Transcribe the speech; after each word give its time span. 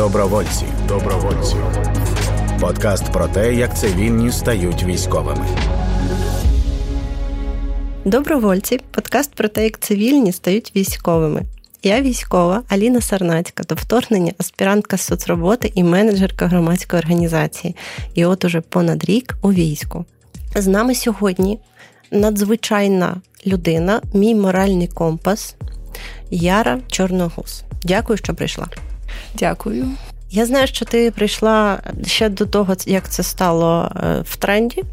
Добровольці. 0.00 0.64
Добровольці. 0.88 1.56
Подкаст 2.60 3.12
про 3.12 3.28
те, 3.28 3.54
як 3.54 3.78
цивільні 3.78 4.32
стають 4.32 4.84
військовими. 4.84 5.46
Добровольці. 8.04 8.80
Подкаст 8.90 9.34
про 9.34 9.48
те, 9.48 9.64
як 9.64 9.80
цивільні 9.80 10.32
стають 10.32 10.72
військовими. 10.76 11.42
Я 11.82 12.00
військова 12.00 12.62
Аліна 12.68 13.00
Сарнацька, 13.00 13.62
до 13.62 13.74
вторгнення 13.74 14.32
аспірантка 14.38 14.96
з 14.96 15.00
соцроботи 15.00 15.72
і 15.74 15.84
менеджерка 15.84 16.46
громадської 16.46 17.02
організації. 17.02 17.76
І 18.14 18.24
от 18.24 18.44
уже 18.44 18.60
понад 18.60 19.04
рік 19.04 19.34
у 19.42 19.52
війську. 19.52 20.04
З 20.56 20.66
нами 20.66 20.94
сьогодні 20.94 21.58
надзвичайна 22.10 23.16
людина, 23.46 24.00
мій 24.14 24.34
моральний 24.34 24.88
компас 24.88 25.54
Яра 26.30 26.78
Чорногуз. 26.88 27.62
Дякую, 27.82 28.16
що 28.16 28.34
прийшла. 28.34 28.66
Дякую. 29.34 29.86
Я 30.30 30.46
знаю, 30.46 30.66
що 30.66 30.84
ти 30.84 31.10
прийшла 31.10 31.78
ще 32.06 32.28
до 32.28 32.46
того, 32.46 32.76
як 32.86 33.08
це 33.08 33.22
стало 33.22 33.92
е, 33.96 34.22
в 34.24 34.36
тренді. 34.36 34.84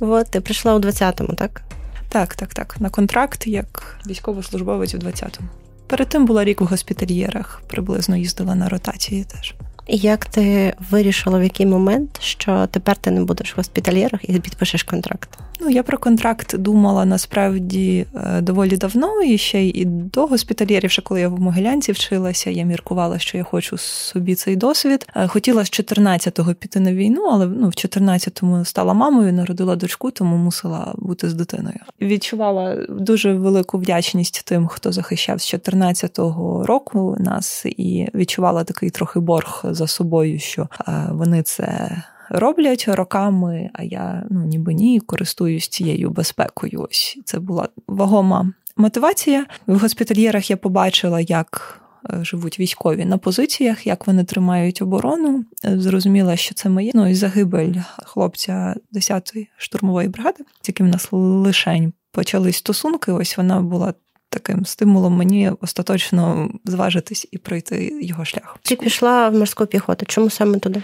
От, 0.00 0.30
ти 0.30 0.40
прийшла 0.40 0.74
у 0.74 0.78
20-му, 0.78 1.34
так? 1.34 1.62
Так, 2.08 2.34
так, 2.34 2.54
так. 2.54 2.80
На 2.80 2.90
контракт 2.90 3.46
як 3.46 3.96
військовослужбовець 4.06 4.94
у 4.94 4.98
20-му. 4.98 5.48
Перед 5.86 6.08
тим 6.08 6.26
була 6.26 6.44
рік 6.44 6.60
у 6.60 6.64
госпітальєрах, 6.64 7.62
приблизно 7.66 8.16
їздила 8.16 8.54
на 8.54 8.68
ротації 8.68 9.24
теж. 9.24 9.54
Як 9.88 10.26
ти 10.26 10.74
вирішила 10.90 11.38
в 11.38 11.42
який 11.42 11.66
момент, 11.66 12.20
що 12.20 12.66
тепер 12.70 12.96
ти 12.96 13.10
не 13.10 13.24
будеш 13.24 13.52
в 13.52 13.56
госпітальєрах 13.56 14.20
і 14.28 14.40
підпишеш 14.40 14.82
контракт? 14.82 15.38
Ну, 15.64 15.70
я 15.70 15.82
про 15.82 15.98
контракт 15.98 16.56
думала 16.58 17.04
насправді 17.04 18.06
е, 18.14 18.40
доволі 18.40 18.76
давно, 18.76 19.22
і 19.22 19.38
ще 19.38 19.62
й 19.62 19.84
до 19.84 20.26
госпітальєрів, 20.26 20.90
ще 20.90 21.02
коли 21.02 21.20
я 21.20 21.28
в 21.28 21.40
Могилянці 21.40 21.92
вчилася, 21.92 22.50
я 22.50 22.64
міркувала, 22.64 23.18
що 23.18 23.38
я 23.38 23.44
хочу 23.44 23.78
собі 23.78 24.34
цей 24.34 24.56
досвід. 24.56 25.06
Е, 25.16 25.28
хотіла 25.28 25.64
з 25.64 25.70
14-го 25.70 26.54
піти 26.54 26.80
на 26.80 26.94
війну, 26.94 27.28
але 27.32 27.46
ну, 27.46 27.68
в 27.68 27.70
14-му 27.70 28.64
стала 28.64 28.94
мамою, 28.94 29.32
народила 29.32 29.76
дочку, 29.76 30.10
тому 30.10 30.36
мусила 30.36 30.94
бути 30.96 31.28
з 31.28 31.34
дитиною. 31.34 31.78
Відчувала 32.00 32.86
дуже 32.88 33.34
велику 33.34 33.78
вдячність 33.78 34.44
тим, 34.44 34.66
хто 34.66 34.92
захищав 34.92 35.40
з 35.40 35.54
14-го 35.54 36.66
року 36.66 37.16
нас, 37.18 37.66
і 37.66 38.08
відчувала 38.14 38.64
такий 38.64 38.90
трохи 38.90 39.20
борг 39.20 39.64
за 39.64 39.86
собою, 39.86 40.38
що 40.38 40.68
е, 40.88 41.08
вони 41.10 41.42
це 41.42 42.02
роблять 42.32 42.88
роками, 42.88 43.70
а 43.74 43.82
я 43.82 44.26
ну 44.30 44.44
ніби 44.44 44.74
ні, 44.74 45.00
користуюсь 45.00 45.68
цією 45.68 46.10
безпекою. 46.10 46.86
Ось 46.90 47.18
це 47.24 47.38
була 47.38 47.68
вагома 47.86 48.52
мотивація. 48.76 49.46
В 49.66 49.78
госпітальєрах 49.78 50.50
я 50.50 50.56
побачила, 50.56 51.20
як. 51.20 51.78
Е, 52.10 52.24
живуть 52.24 52.60
військові 52.60 53.04
на 53.04 53.18
позиціях, 53.18 53.86
як 53.86 54.06
вони 54.06 54.24
тримають 54.24 54.82
оборону. 54.82 55.44
Е, 55.64 55.80
зрозуміла, 55.80 56.36
що 56.36 56.54
це 56.54 56.68
моє. 56.68 56.90
Ну 56.94 57.08
і 57.08 57.14
загибель 57.14 57.74
хлопця 58.04 58.74
10-ї 58.92 59.46
штурмової 59.56 60.08
бригади, 60.08 60.44
з 60.62 60.68
яким 60.68 60.86
у 60.86 60.90
нас 60.90 61.08
лишень 61.10 61.92
почались 62.12 62.56
стосунки. 62.56 63.12
Ось 63.12 63.36
вона 63.36 63.60
була 63.60 63.94
таким 64.32 64.64
стимулом 64.64 65.16
мені 65.16 65.52
остаточно 65.60 66.50
зважитись 66.64 67.28
і 67.30 67.38
пройти 67.38 67.98
його 68.02 68.24
шлях. 68.24 68.58
Ти 68.62 68.76
пішла 68.76 69.28
в 69.28 69.34
морську 69.34 69.66
піхоту. 69.66 70.06
Чому 70.06 70.30
саме 70.30 70.58
туди? 70.58 70.82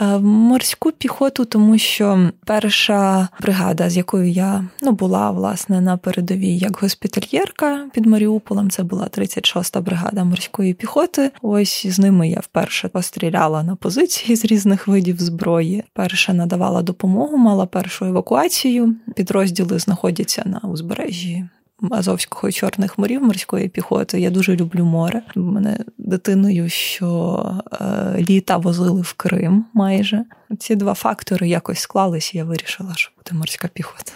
Е, 0.00 0.16
в 0.16 0.24
морську 0.24 0.92
піхоту, 0.92 1.44
тому 1.44 1.78
що 1.78 2.30
перша 2.46 3.28
бригада, 3.40 3.90
з 3.90 3.96
якою 3.96 4.30
я 4.30 4.64
ну 4.82 4.92
була 4.92 5.30
власне 5.30 5.80
на 5.80 5.96
передовій 5.96 6.58
як 6.58 6.78
госпітальєрка 6.82 7.86
під 7.92 8.06
Маріуполем, 8.06 8.70
це 8.70 8.82
була 8.82 9.06
36-та 9.06 9.80
бригада 9.80 10.24
морської 10.24 10.74
піхоти. 10.74 11.30
Ось 11.42 11.86
з 11.86 11.98
ними 11.98 12.28
я 12.28 12.40
вперше 12.40 12.88
постріляла 12.88 13.62
на 13.62 13.76
позиції 13.76 14.36
з 14.36 14.44
різних 14.44 14.88
видів 14.88 15.20
зброї. 15.20 15.84
Перша 15.92 16.32
надавала 16.32 16.82
допомогу, 16.82 17.36
мала 17.36 17.66
першу 17.66 18.04
евакуацію. 18.04 18.96
Підрозділи 19.16 19.78
знаходяться 19.78 20.42
на 20.46 20.68
узбережжі 20.68 21.44
Азовського 21.90 22.52
Чорних 22.52 22.98
морів 22.98 23.22
морської 23.22 23.68
піхоти. 23.68 24.20
Я 24.20 24.30
дуже 24.30 24.56
люблю 24.56 24.84
море. 24.84 25.22
Мене 25.34 25.78
дитиною, 25.98 26.68
що 26.68 27.42
е, 27.80 28.16
літа 28.18 28.56
возили 28.56 29.00
в 29.00 29.12
Крим 29.12 29.64
майже. 29.74 30.24
Ці 30.58 30.76
два 30.76 30.94
фактори 30.94 31.48
якось 31.48 31.78
склалися, 31.78 32.38
я 32.38 32.44
вирішила, 32.44 32.94
що 32.94 33.10
буде 33.16 33.38
морська 33.38 33.68
піхота. 33.68 34.12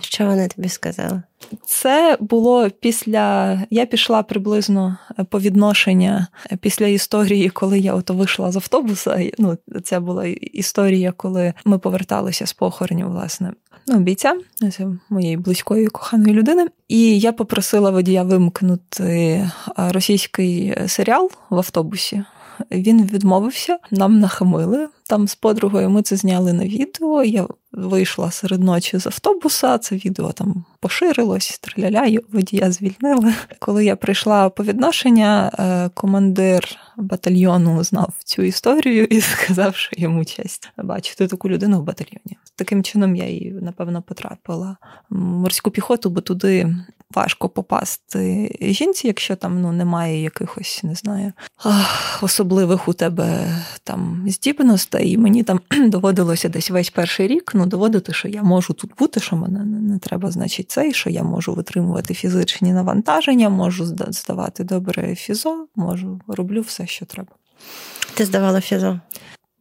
Що 0.00 0.26
вони 0.26 0.48
тобі 0.48 0.68
сказали? 0.68 1.22
Це 1.66 2.16
було 2.20 2.70
після. 2.70 3.58
Я 3.70 3.86
пішла 3.86 4.22
приблизно 4.22 4.98
по 5.30 5.40
відношення 5.40 6.26
після 6.60 6.86
історії, 6.86 7.50
коли 7.50 7.78
я 7.78 7.94
ото 7.94 8.14
вийшла 8.14 8.52
з 8.52 8.56
автобуса. 8.56 9.30
Ну, 9.38 9.58
це 9.84 10.00
була 10.00 10.26
історія, 10.26 11.12
коли 11.12 11.54
ми 11.64 11.78
поверталися 11.78 12.46
з 12.46 12.52
похоронів, 12.52 13.08
власне, 13.08 13.52
ну, 13.86 13.98
бійця 13.98 14.34
моєї 15.10 15.36
близької 15.36 15.86
коханої 15.86 16.34
людини. 16.34 16.66
І 16.88 17.18
я 17.18 17.32
попросила 17.32 17.90
водія 17.90 18.22
вимкнути 18.22 19.50
російський 19.76 20.74
серіал 20.86 21.30
в 21.50 21.56
автобусі. 21.56 22.24
Він 22.70 23.04
відмовився, 23.06 23.78
нам 23.90 24.20
нахамили 24.20 24.88
там 25.06 25.28
з 25.28 25.34
подругою. 25.34 25.90
Ми 25.90 26.02
це 26.02 26.16
зняли 26.16 26.52
на 26.52 26.64
відео. 26.64 27.24
Я 27.24 27.46
вийшла 27.72 28.30
серед 28.30 28.62
ночі 28.62 28.98
з 28.98 29.06
автобуса. 29.06 29.78
Це 29.78 29.96
відео 29.96 30.32
там 30.32 30.64
поширилось, 30.80 31.58
траляля, 31.58 32.18
водія 32.32 32.72
звільнили. 32.72 33.34
Коли 33.58 33.84
я 33.84 33.96
прийшла 33.96 34.48
по 34.48 34.64
відношення, 34.64 35.52
е, 35.58 35.90
командир 35.94 36.76
батальйону 36.96 37.84
знав 37.84 38.12
цю 38.24 38.42
історію 38.42 39.04
і 39.04 39.20
сказав, 39.20 39.76
що 39.76 39.90
йому 39.96 40.24
честь 40.24 40.70
бачити 40.76 41.26
таку 41.26 41.48
людину 41.48 41.80
в 41.80 41.84
батальйоні. 41.84 42.38
Таким 42.56 42.82
чином 42.82 43.16
я 43.16 43.28
і 43.28 43.50
напевно 43.50 44.02
потрапила 44.02 44.76
в 45.10 45.16
морську 45.16 45.70
піхоту, 45.70 46.10
бо 46.10 46.20
туди 46.20 46.76
важко 47.14 47.48
попасти 47.48 48.56
жінці, 48.60 49.06
якщо 49.06 49.36
там 49.36 49.60
ну 49.60 49.72
немає 49.72 50.22
якихось, 50.22 50.80
не 50.82 50.94
знаю, 50.94 51.32
особливих 52.22 52.88
у 52.88 52.92
тебе 52.92 53.56
там 53.84 54.24
здібностей. 54.28 55.10
І 55.10 55.18
мені 55.18 55.42
там 55.42 55.60
доводилося 55.90 56.48
десь 56.48 56.70
весь 56.70 56.90
перший 56.90 57.26
рік 57.26 57.52
ну, 57.54 57.66
доводити, 57.66 58.12
що 58.12 58.28
я 58.28 58.42
можу 58.42 58.72
тут 58.72 58.90
бути, 58.98 59.20
що 59.20 59.36
мене 59.36 59.64
не 59.64 59.98
треба, 59.98 60.30
значить, 60.30 60.70
цей, 60.70 60.92
що 60.92 61.10
я 61.10 61.22
можу 61.22 61.54
витримувати 61.54 62.14
фізичні 62.14 62.72
навантаження, 62.72 63.48
можу 63.48 63.86
здавати 64.10 64.64
добре 64.64 65.14
фізо, 65.14 65.66
можу 65.76 66.20
роблю 66.28 66.60
все, 66.60 66.86
що 66.86 67.06
треба. 67.06 67.30
Ти 68.14 68.24
здавала 68.24 68.60
фізо? 68.60 69.00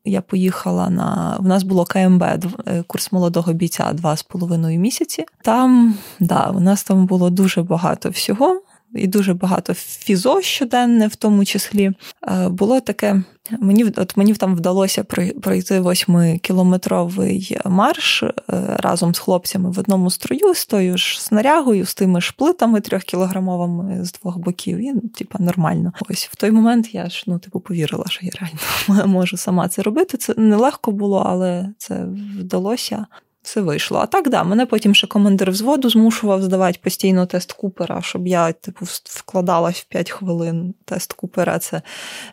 Я 0.06 0.22
поїхала 0.22 0.90
на 0.90 1.38
в 1.40 1.46
нас 1.46 1.64
було 1.64 1.86
КМБ, 1.86 2.24
е, 2.24 2.84
курс 2.88 3.12
молодого 3.12 3.54
бійця 3.54 3.94
два 3.94 4.16
з 4.16 4.24
половиною 4.24 4.80
місяці. 4.80 5.26
Там 5.42 5.96
да, 6.20 6.52
у 6.56 6.60
нас 6.60 6.84
там 6.84 7.06
було 7.06 7.30
дуже 7.30 7.64
багато 7.64 8.10
всього 8.10 8.62
і 8.96 9.08
дуже 9.08 9.34
багато 9.34 9.74
фізо 9.74 10.42
щоденне, 10.42 11.08
в 11.08 11.16
тому 11.16 11.46
числі. 11.46 11.92
Е, 12.28 12.50
було 12.50 12.80
таке. 12.80 13.24
Мені 13.60 13.84
от 13.98 14.18
мені 14.18 14.34
там 14.34 14.56
вдалося 14.56 15.04
пройти 15.42 15.80
восьмикілометровий 15.80 17.58
марш 17.66 18.24
е, 18.24 18.34
разом 18.80 19.16
з 19.16 19.20
хлопцями 19.20 19.72
в 19.72 19.80
одному 19.80 20.12
строю 20.12 20.54
з 20.54 20.66
тою 20.66 20.98
ж 20.98 21.22
снарягою, 21.22 21.86
з 21.86 21.96
тими 21.96 22.22
ж 22.22 22.34
плитами 22.38 22.82
трьохкілограмовими 22.82 24.06
з 24.06 24.12
двох 24.12 24.38
боків. 24.38 24.78
І 24.78 24.92
ну, 24.94 25.02
типа 25.02 25.40
нормально. 25.44 25.94
Ось 26.10 26.30
в 26.32 26.36
той 26.36 26.52
момент 26.52 26.94
я 26.94 27.10
ж 27.10 27.24
ну 27.28 27.40
типу 27.40 27.60
повірила, 27.60 28.06
що 28.08 28.26
я 28.26 28.32
реально 28.40 29.08
можу 29.14 29.38
сама 29.38 29.68
це 29.68 29.82
робити. 29.82 30.18
Це 30.18 30.34
нелегко 30.38 30.92
було, 30.92 31.24
але 31.26 31.70
це 31.78 32.06
вдалося 32.40 33.06
все 33.46 33.62
вийшло. 33.62 34.00
А 34.00 34.06
так, 34.06 34.30
да, 34.30 34.44
мене 34.44 34.66
потім 34.66 34.96
ще 34.96 35.08
командир 35.08 35.52
взводу 35.52 35.90
змушував 35.90 36.44
здавати 36.44 36.80
постійно 36.84 37.26
тест 37.26 37.53
Купера, 37.53 38.02
щоб 38.02 38.28
я 38.28 38.52
типу, 38.52 38.86
вкладалась 39.03 39.80
в 39.80 39.86
5 39.86 40.12
хвилин. 40.12 40.74
Тест 40.86 41.14
Купера 41.14 41.59
це 41.59 41.82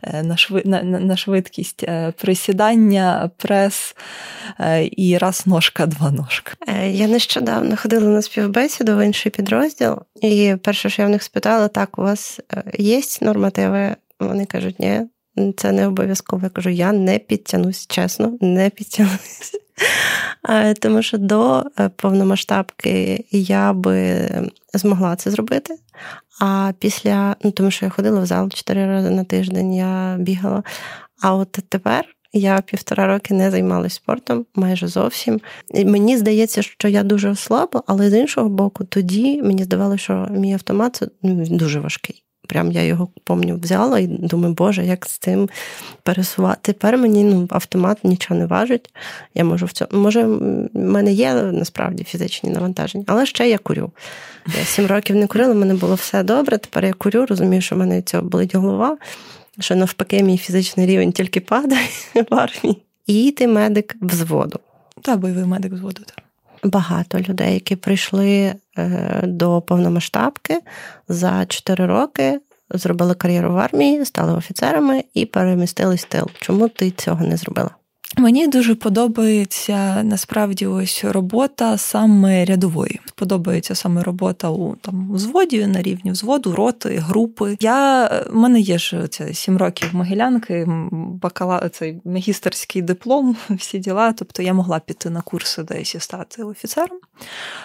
е, 0.03 0.23
на 0.23 0.37
швид... 0.37 0.67
на, 0.67 0.83
на 0.83 1.17
швидкість 1.17 1.85
е, 1.85 2.13
присідання, 2.17 3.31
прес 3.37 3.97
е, 4.61 4.89
і 4.93 5.19
раз 5.19 5.47
ножка, 5.47 5.87
два 5.87 6.11
ножка. 6.11 6.53
Я 6.87 7.07
нещодавно 7.07 7.77
ходила 7.77 8.09
на 8.09 8.23
співбесіду 8.23 8.97
в 8.97 9.07
інший 9.07 9.33
підрозділ, 9.33 9.97
і 10.23 10.57
перше, 10.63 10.91
що 10.91 11.03
я 11.03 11.09
в 11.09 11.11
них 11.11 11.23
спитала, 11.23 11.69
так, 11.69 11.99
у 11.99 12.03
вас 12.03 12.41
є 12.79 13.01
нормативи? 13.21 13.97
Вони 14.21 14.45
кажуть, 14.45 14.81
ні. 14.81 15.01
Це 15.57 15.73
не 15.73 15.87
обов'язково. 15.87 16.43
Я 16.45 16.49
кажу, 16.49 16.71
я 16.71 16.93
не 16.93 17.19
підтягнусь, 17.19 17.87
чесно, 17.87 18.39
не 18.41 18.71
підтягнусь. 18.71 19.62
Тому 20.81 21.03
що 21.03 21.19
до 21.19 21.65
е, 21.81 21.89
повномасштабки 21.97 23.25
я 23.31 23.73
би 23.73 24.29
змогла 24.75 25.17
це 25.17 25.31
зробити. 25.31 25.75
А 26.41 26.73
після, 26.79 27.37
ну 27.45 27.51
тому 27.51 27.71
що 27.71 27.85
я 27.87 27.91
ходила 27.91 28.21
в 28.21 28.27
зал 28.27 28.51
чотири 28.51 28.87
рази 28.87 29.11
на 29.11 29.25
тиждень, 29.25 29.75
я 29.75 30.17
бігала. 30.19 30.63
А 31.23 31.35
от 31.35 31.53
тепер 31.69 32.05
я 32.33 32.61
півтора 32.61 33.07
роки 33.07 33.35
не 33.35 33.51
займалася 33.51 33.97
спортом, 33.97 34.47
майже 34.55 34.87
зовсім. 34.87 35.41
І 35.75 35.85
Мені 35.85 36.17
здається, 36.17 36.63
що 36.63 36.89
я 36.89 37.03
дуже 37.03 37.31
ослабла, 37.31 37.83
але 37.87 38.11
з 38.11 38.15
іншого 38.15 38.49
боку, 38.49 38.85
тоді 38.85 39.43
мені 39.43 39.65
здавалося, 39.65 40.05
що 40.05 40.29
мій 40.31 40.53
автомат 40.53 41.03
ну, 41.23 41.47
дуже 41.47 41.81
важкий 41.81 42.23
прям 42.53 42.73
я 42.73 42.83
його 42.83 43.09
помню, 43.25 43.59
взяла 43.63 43.99
і 43.99 44.07
думаю, 44.07 44.55
Боже, 44.55 44.85
як 44.85 45.07
з 45.07 45.19
цим 45.19 45.49
пересувати. 46.03 46.61
Тепер 46.63 46.99
мені 46.99 47.25
ну, 47.25 47.49
автомат 47.51 48.05
нічого 48.05 48.41
не 48.41 48.47
важить. 48.47 48.95
Я 49.35 49.45
можу 49.45 49.67
в 49.67 49.73
цьому. 49.73 49.91
Може, 49.93 50.25
в 50.25 50.69
мене 50.75 51.13
є 51.13 51.35
насправді 51.35 52.05
фізичні 52.05 52.51
навантаження, 52.51 53.05
але 53.07 53.27
ще 53.27 53.49
я 53.49 53.59
курю. 53.59 53.91
Я 54.59 54.65
сім 54.65 54.87
років 54.87 55.17
не 55.17 55.27
курила, 55.27 55.53
в 55.53 55.57
мене 55.57 55.75
було 55.75 55.95
все 55.95 56.23
добре. 56.23 56.59
Тепер 56.59 56.85
я 56.85 56.93
курю, 56.93 57.27
розумію, 57.27 57.63
що 57.63 57.75
в 57.75 57.79
мене 57.79 57.97
від 57.97 58.09
цього 58.09 58.23
болить 58.23 58.55
голова, 58.55 58.97
що 59.61 59.77
навпаки, 59.77 60.23
мій 60.23 60.39
фізичний 60.39 60.87
рівень 60.87 61.13
тільки 61.13 61.41
падає 61.41 61.89
в 62.15 62.35
армії. 62.35 62.83
І 63.07 63.31
ти 63.31 63.49
медик 63.49 63.97
взводу. 64.01 64.61
Та 65.03 65.17
бойовий 65.17 65.45
медик 65.45 65.73
взводу. 65.73 66.03
так. 66.07 66.25
Багато 66.65 67.19
людей, 67.19 67.55
які 67.55 67.77
прийшли 67.77 68.55
е, 68.79 69.21
до 69.25 69.61
повномасштабки 69.61 70.61
за 71.09 71.47
4 71.47 71.87
роки, 71.87 72.41
зробили 72.71 73.15
кар'єру 73.15 73.53
в 73.53 73.59
армії, 73.59 74.05
стали 74.05 74.33
офіцерами 74.33 75.05
і 75.15 75.27
перемістились 75.27 76.05
в 76.05 76.09
тил. 76.09 76.31
Чому 76.41 76.69
ти 76.69 76.91
цього 76.91 77.25
не 77.25 77.37
зробила? 77.37 77.71
Мені 78.17 78.49
дуже 78.49 78.75
подобається 78.75 80.03
насправді 80.03 80.67
ось 80.67 81.05
робота 81.05 81.79
саме 81.79 82.45
рядової. 82.45 83.01
Подобається 83.15 83.75
саме 83.75 84.03
робота 84.03 84.51
у 84.51 84.77
там 84.77 85.13
взводі 85.13 85.67
на 85.67 85.83
рівні 85.83 86.11
взводу, 86.11 86.55
роти, 86.55 86.97
групи. 86.97 87.57
Я 87.61 88.07
в 88.31 88.37
мене 88.37 88.61
є 88.61 88.79
ж 88.79 89.09
це 89.11 89.35
сім 89.35 89.57
років 89.57 89.89
могилянки, 89.93 90.67
бакала 90.93 91.69
цей 91.69 92.01
магістерський 92.05 92.83
диплом, 92.83 93.37
всі 93.51 93.79
діла. 93.79 94.13
Тобто 94.13 94.43
я 94.43 94.53
могла 94.53 94.79
піти 94.79 95.11
на 95.11 95.21
курси 95.21 95.63
десь 95.63 95.95
і 95.95 96.01
стати 96.01 96.43
офіцером, 96.43 96.99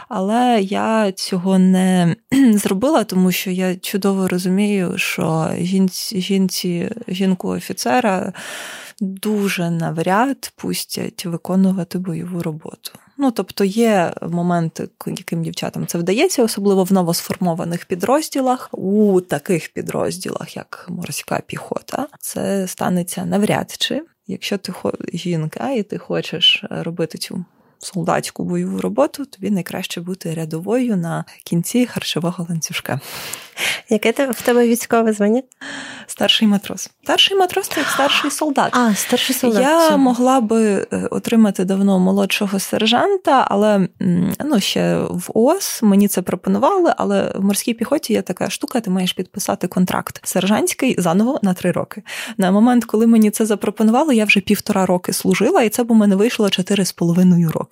але 0.10 0.60
я 0.62 1.12
цього 1.12 1.60
не 1.60 2.16
зробила, 2.54 3.04
тому 3.04 3.32
що 3.32 3.52
я 3.52 3.76
чудово 3.76 4.28
розумію, 4.28 4.98
що 4.98 5.50
жінці, 5.60 6.22
жінці 6.22 6.90
жінку 7.08 7.48
офіцера 7.48 8.34
дуже 9.00 9.70
навряд 9.70 10.54
пустять 10.56 11.26
виконувати 11.26 12.00
бойову 12.00 12.42
роботу. 12.42 12.92
Ну, 13.18 13.32
тобто 13.32 13.64
є 13.64 14.14
моменти, 14.22 14.90
яким 15.06 15.44
дівчатам 15.44 15.88
це 15.88 15.98
вдається, 15.98 16.44
особливо 16.44 16.84
в 16.84 16.94
новосформованих 16.94 17.86
підрозділах. 17.86 18.70
У 18.72 19.22
таких 19.22 19.74
підрозділах, 19.74 20.56
як 20.56 20.86
морська 20.90 21.42
піхота, 21.48 22.08
це 22.20 22.68
станеться 22.68 23.26
навряд 23.26 23.76
чи. 23.80 24.04
Якщо 24.28 24.58
ти 24.58 24.74
жінка 25.14 25.72
і 25.72 25.84
ти 25.84 25.98
хочеш 25.98 26.64
робити 26.70 27.18
цю 27.18 27.46
солдатську 27.80 28.44
бойову 28.44 28.82
роботу, 28.82 29.26
тобі 29.26 29.50
найкраще 29.50 30.02
бути 30.02 30.34
рядовою 30.34 30.98
на 30.98 31.26
кінці 31.44 31.86
харчового 31.86 32.46
ланцюжка. 32.50 33.00
Яке 33.90 34.12
в 34.12 34.42
тебе 34.42 34.68
військове 34.68 35.14
звання? 35.14 35.42
Старший 36.08 36.48
матрос. 36.48 36.90
Старший 37.04 37.38
матрос 37.38 37.68
це 37.68 37.80
як 37.80 37.90
старший 37.90 38.32
солдат. 38.32 38.76
А, 38.76 38.96
старший 38.96 39.36
солдат. 39.36 39.62
Я 39.62 39.98
могла 39.98 40.42
би 40.42 40.88
е, 40.94 41.08
отримати 41.12 41.66
давно 41.66 42.00
молодшого 42.00 42.60
сержанта, 42.60 43.48
але 43.50 43.88
ну, 44.46 44.60
ще 44.60 44.98
в 44.98 45.30
ООС 45.34 45.84
мені 45.84 46.08
це 46.08 46.22
пропонували, 46.22 46.94
але 46.98 47.34
в 47.36 47.44
морській 47.44 47.74
піхоті 47.74 48.14
є 48.14 48.22
така 48.22 48.50
штука, 48.50 48.80
ти 48.80 48.90
маєш 48.90 49.14
підписати 49.14 49.68
контракт 49.68 50.20
сержантський 50.24 50.96
заново 50.98 51.40
на 51.44 51.54
три 51.54 51.72
роки. 51.72 52.04
На 52.38 52.52
момент, 52.52 52.86
коли 52.86 53.08
мені 53.08 53.32
це 53.32 53.46
запропонували, 53.46 54.16
я 54.16 54.26
вже 54.26 54.40
півтора 54.40 54.86
роки 54.86 55.14
служила, 55.14 55.62
і 55.62 55.70
це 55.70 55.84
б 55.84 55.92
у 55.92 55.96
мене 55.96 56.16
вийшло 56.16 56.50
чотири 56.50 56.86
з 56.86 56.92
половиною 56.92 57.52
роки, 57.52 57.67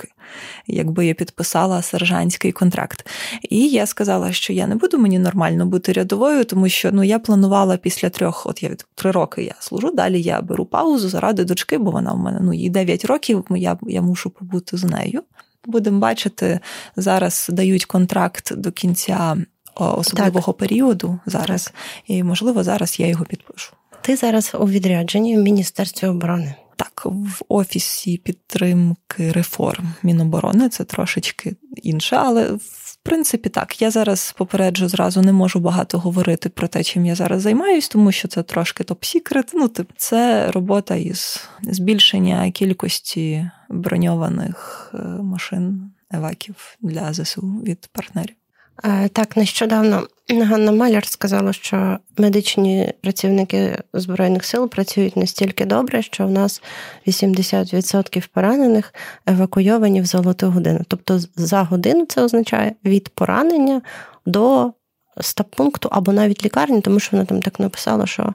якби 0.67 1.05
я 1.05 1.13
підписала 1.13 1.81
сержантський 1.81 2.51
контракт. 2.51 3.09
І 3.49 3.67
я 3.67 3.85
сказала, 3.85 4.33
що 4.33 4.53
я 4.53 4.67
не 4.67 4.75
буду 4.75 4.97
мені 4.97 5.19
нормально 5.19 5.65
бути 5.65 5.93
рядовою, 5.93 6.45
тому 6.45 6.69
що 6.69 6.91
ну 6.91 7.03
я 7.03 7.19
планувала 7.19 7.77
після 7.77 8.09
трьох, 8.09 8.45
от 8.45 8.63
я 8.63 8.69
від 8.69 8.85
три 8.95 9.11
роки 9.11 9.43
я 9.43 9.55
служу. 9.59 9.91
Далі 9.91 10.21
я 10.21 10.41
беру 10.41 10.65
паузу 10.65 11.09
заради 11.09 11.43
дочки, 11.43 11.77
бо 11.77 11.91
вона 11.91 12.13
в 12.13 12.17
мене 12.17 12.39
ну 12.41 12.53
їй 12.53 12.69
9 12.69 13.05
років. 13.05 13.45
Я, 13.49 13.77
я 13.81 14.01
мушу 14.01 14.29
побути 14.29 14.77
з 14.77 14.83
нею. 14.83 15.23
Будемо 15.65 15.99
бачити, 15.99 16.59
зараз 16.95 17.47
дають 17.51 17.85
контракт 17.85 18.53
до 18.55 18.71
кінця 18.71 19.37
особливого 19.75 20.53
так. 20.53 20.57
періоду 20.57 21.19
зараз, 21.25 21.73
і 22.07 22.23
можливо 22.23 22.63
зараз 22.63 22.99
я 22.99 23.07
його 23.07 23.25
підпишу. 23.25 23.73
Ти 24.01 24.15
зараз 24.15 24.51
у 24.59 24.67
відрядженні 24.67 25.37
в 25.37 25.41
Міністерстві 25.41 26.07
оборони. 26.07 26.55
Так, 26.75 27.01
в 27.05 27.41
офісі 27.49 28.17
підтримки 28.17 29.31
реформ 29.31 29.93
Міноборони 30.03 30.69
це 30.69 30.83
трошечки 30.83 31.55
інше, 31.75 32.15
але 32.15 32.51
в 32.53 32.97
принципі 33.03 33.49
так. 33.49 33.81
Я 33.81 33.91
зараз 33.91 34.35
попереджу 34.37 34.87
зразу 34.87 35.21
не 35.21 35.33
можу 35.33 35.59
багато 35.59 35.99
говорити 35.99 36.49
про 36.49 36.67
те, 36.67 36.83
чим 36.83 37.05
я 37.05 37.15
зараз 37.15 37.41
займаюсь, 37.41 37.89
тому 37.89 38.11
що 38.11 38.27
це 38.27 38.43
трошки 38.43 38.83
топ-сікрет. 38.83 39.49
Ну, 39.53 39.67
тип, 39.67 39.91
це 39.97 40.51
робота 40.51 40.95
із 40.95 41.49
збільшення 41.61 42.51
кількості 42.51 43.49
броньованих 43.69 44.91
е, 44.93 44.97
машин 45.21 45.91
еваків 46.11 46.77
для 46.81 47.13
ЗСУ 47.13 47.61
від 47.65 47.89
партнерів. 47.91 48.35
Е, 48.83 49.07
так, 49.07 49.37
нещодавно 49.37 50.07
Ганна 50.29 50.71
Маляр 50.71 51.05
сказала, 51.05 51.53
що 51.53 51.97
медичні 52.17 52.93
працівники 53.01 53.77
Збройних 53.93 54.45
сил 54.45 54.69
працюють 54.69 55.17
настільки 55.17 55.65
добре, 55.65 56.01
що 56.01 56.27
в 56.27 56.31
нас 56.31 56.61
80% 57.07 58.27
поранених 58.33 58.93
евакуйовані 59.27 60.01
в 60.01 60.05
золоту 60.05 60.49
годину. 60.49 60.79
Тобто 60.87 61.19
за 61.35 61.63
годину 61.63 62.05
це 62.05 62.23
означає 62.23 62.75
від 62.85 63.09
поранення 63.09 63.81
до 64.25 64.73
стаб-пункту 65.21 65.89
або 65.91 66.13
навіть 66.13 66.45
лікарні, 66.45 66.81
тому 66.81 66.99
що 66.99 67.09
вона 67.11 67.25
там 67.25 67.41
так 67.41 67.59
написала, 67.59 68.05
що 68.05 68.33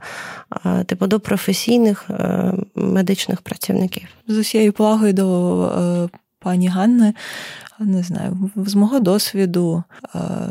е, 0.66 0.84
типу 0.84 1.06
до 1.06 1.20
професійних 1.20 2.10
е, 2.10 2.52
медичних 2.74 3.40
працівників. 3.40 4.08
З 4.28 4.36
усією 4.36 4.72
повагою 4.72 5.12
до 5.12 6.10
пані 6.40 6.68
Ганни 6.68 7.14
не 7.80 8.02
знаю, 8.02 8.50
з 8.56 8.74
мого 8.74 9.00
досвіду, 9.00 9.82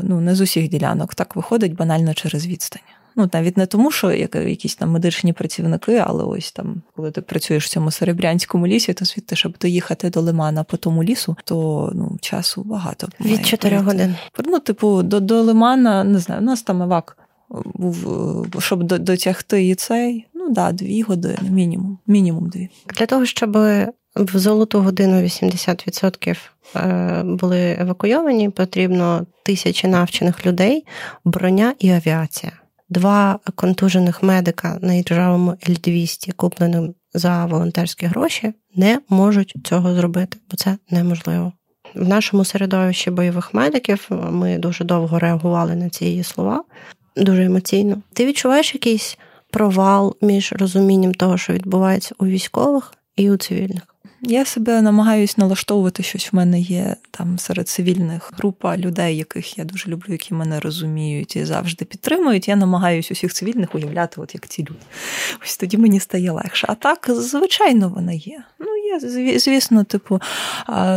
ну 0.02 0.20
не 0.20 0.34
з 0.34 0.40
усіх 0.40 0.68
ділянок 0.68 1.14
так 1.14 1.36
виходить 1.36 1.74
банально 1.74 2.14
через 2.14 2.46
відстань. 2.46 2.82
Ну, 3.16 3.30
навіть 3.32 3.56
не 3.56 3.66
тому, 3.66 3.90
що 3.90 4.12
якісь 4.12 4.76
там 4.76 4.90
медичні 4.90 5.32
працівники, 5.32 6.02
але 6.06 6.24
ось 6.24 6.52
там, 6.52 6.82
коли 6.96 7.10
ти 7.10 7.20
працюєш 7.20 7.64
в 7.64 7.68
цьому 7.68 7.90
серебрянському 7.90 8.66
лісі, 8.66 8.92
то 8.92 9.04
звідти, 9.04 9.36
щоб 9.36 9.54
доїхати 9.60 10.10
до 10.10 10.20
лимана 10.20 10.64
по 10.64 10.76
тому 10.76 11.04
лісу, 11.04 11.36
то 11.44 11.90
ну, 11.94 12.16
часу 12.20 12.62
багато. 12.62 13.08
Від 13.20 13.46
4 13.46 13.78
годин. 13.78 14.16
Ну, 14.44 14.58
типу, 14.58 15.02
до 15.02 15.20
до 15.20 15.42
лимана, 15.42 16.04
не 16.04 16.18
знаю, 16.18 16.40
у 16.40 16.44
нас 16.44 16.62
там 16.62 16.82
евак 16.82 17.16
був, 17.74 18.56
щоб 18.58 18.82
дотягти 18.82 19.68
і 19.68 19.74
цей, 19.74 20.26
ну 20.34 20.50
да, 20.50 20.72
дві 20.72 21.02
години, 21.02 21.50
мінімум. 21.50 21.98
Мінімум 22.06 22.48
дві. 22.48 22.68
Для 22.98 23.06
того, 23.06 23.26
щоб 23.26 23.58
в 24.16 24.38
золоту 24.38 24.80
годину 24.80 25.22
80% 25.22 26.36
е, 26.76 27.22
були 27.24 27.76
евакуйовані. 27.80 28.50
Потрібно 28.50 29.26
тисячі 29.44 29.88
навчених 29.88 30.46
людей, 30.46 30.86
броня 31.24 31.74
і 31.78 31.90
авіація. 31.90 32.52
Два 32.88 33.38
контужених 33.54 34.22
медика 34.22 34.78
на 34.82 34.94
іржавому 34.94 35.50
Л-200, 35.50 36.32
купленим 36.32 36.94
за 37.14 37.46
волонтерські 37.46 38.06
гроші, 38.06 38.52
не 38.74 38.98
можуть 39.08 39.54
цього 39.64 39.94
зробити, 39.94 40.38
бо 40.50 40.56
це 40.56 40.76
неможливо. 40.90 41.52
В 41.94 42.08
нашому 42.08 42.44
середовищі 42.44 43.10
бойових 43.10 43.54
медиків 43.54 44.06
ми 44.10 44.58
дуже 44.58 44.84
довго 44.84 45.18
реагували 45.18 45.76
на 45.76 45.90
ці 45.90 46.04
її 46.04 46.24
слова, 46.24 46.64
дуже 47.16 47.44
емоційно. 47.44 48.02
Ти 48.12 48.26
відчуваєш 48.26 48.74
якийсь 48.74 49.18
провал 49.50 50.16
між 50.20 50.52
розумінням 50.52 51.14
того, 51.14 51.38
що 51.38 51.52
відбувається 51.52 52.14
у 52.18 52.26
військових 52.26 52.94
і 53.16 53.30
у 53.30 53.36
цивільних? 53.36 53.82
Я 54.22 54.44
себе 54.44 54.82
намагаюсь 54.82 55.38
налаштовувати 55.38 56.02
щось 56.02 56.32
в 56.32 56.36
мене 56.36 56.60
є 56.60 56.96
там 57.10 57.38
серед 57.38 57.68
цивільних 57.68 58.32
група 58.36 58.76
людей, 58.76 59.16
яких 59.16 59.58
я 59.58 59.64
дуже 59.64 59.90
люблю, 59.90 60.12
які 60.12 60.34
мене 60.34 60.60
розуміють 60.60 61.36
і 61.36 61.44
завжди 61.44 61.84
підтримують. 61.84 62.48
Я 62.48 62.56
намагаюся 62.56 63.14
усіх 63.14 63.32
цивільних 63.32 63.74
уявляти, 63.74 64.20
от 64.20 64.34
як 64.34 64.48
ці 64.48 64.62
люди. 64.62 64.80
Ось 65.42 65.56
тоді 65.56 65.78
мені 65.78 66.00
стає 66.00 66.30
легше. 66.30 66.66
А 66.70 66.74
так, 66.74 67.06
звичайно, 67.10 67.88
вона 67.88 68.12
є. 68.12 68.42
Ну, 68.58 68.76
є, 68.90 69.38
звісно, 69.38 69.84
типу, 69.84 70.20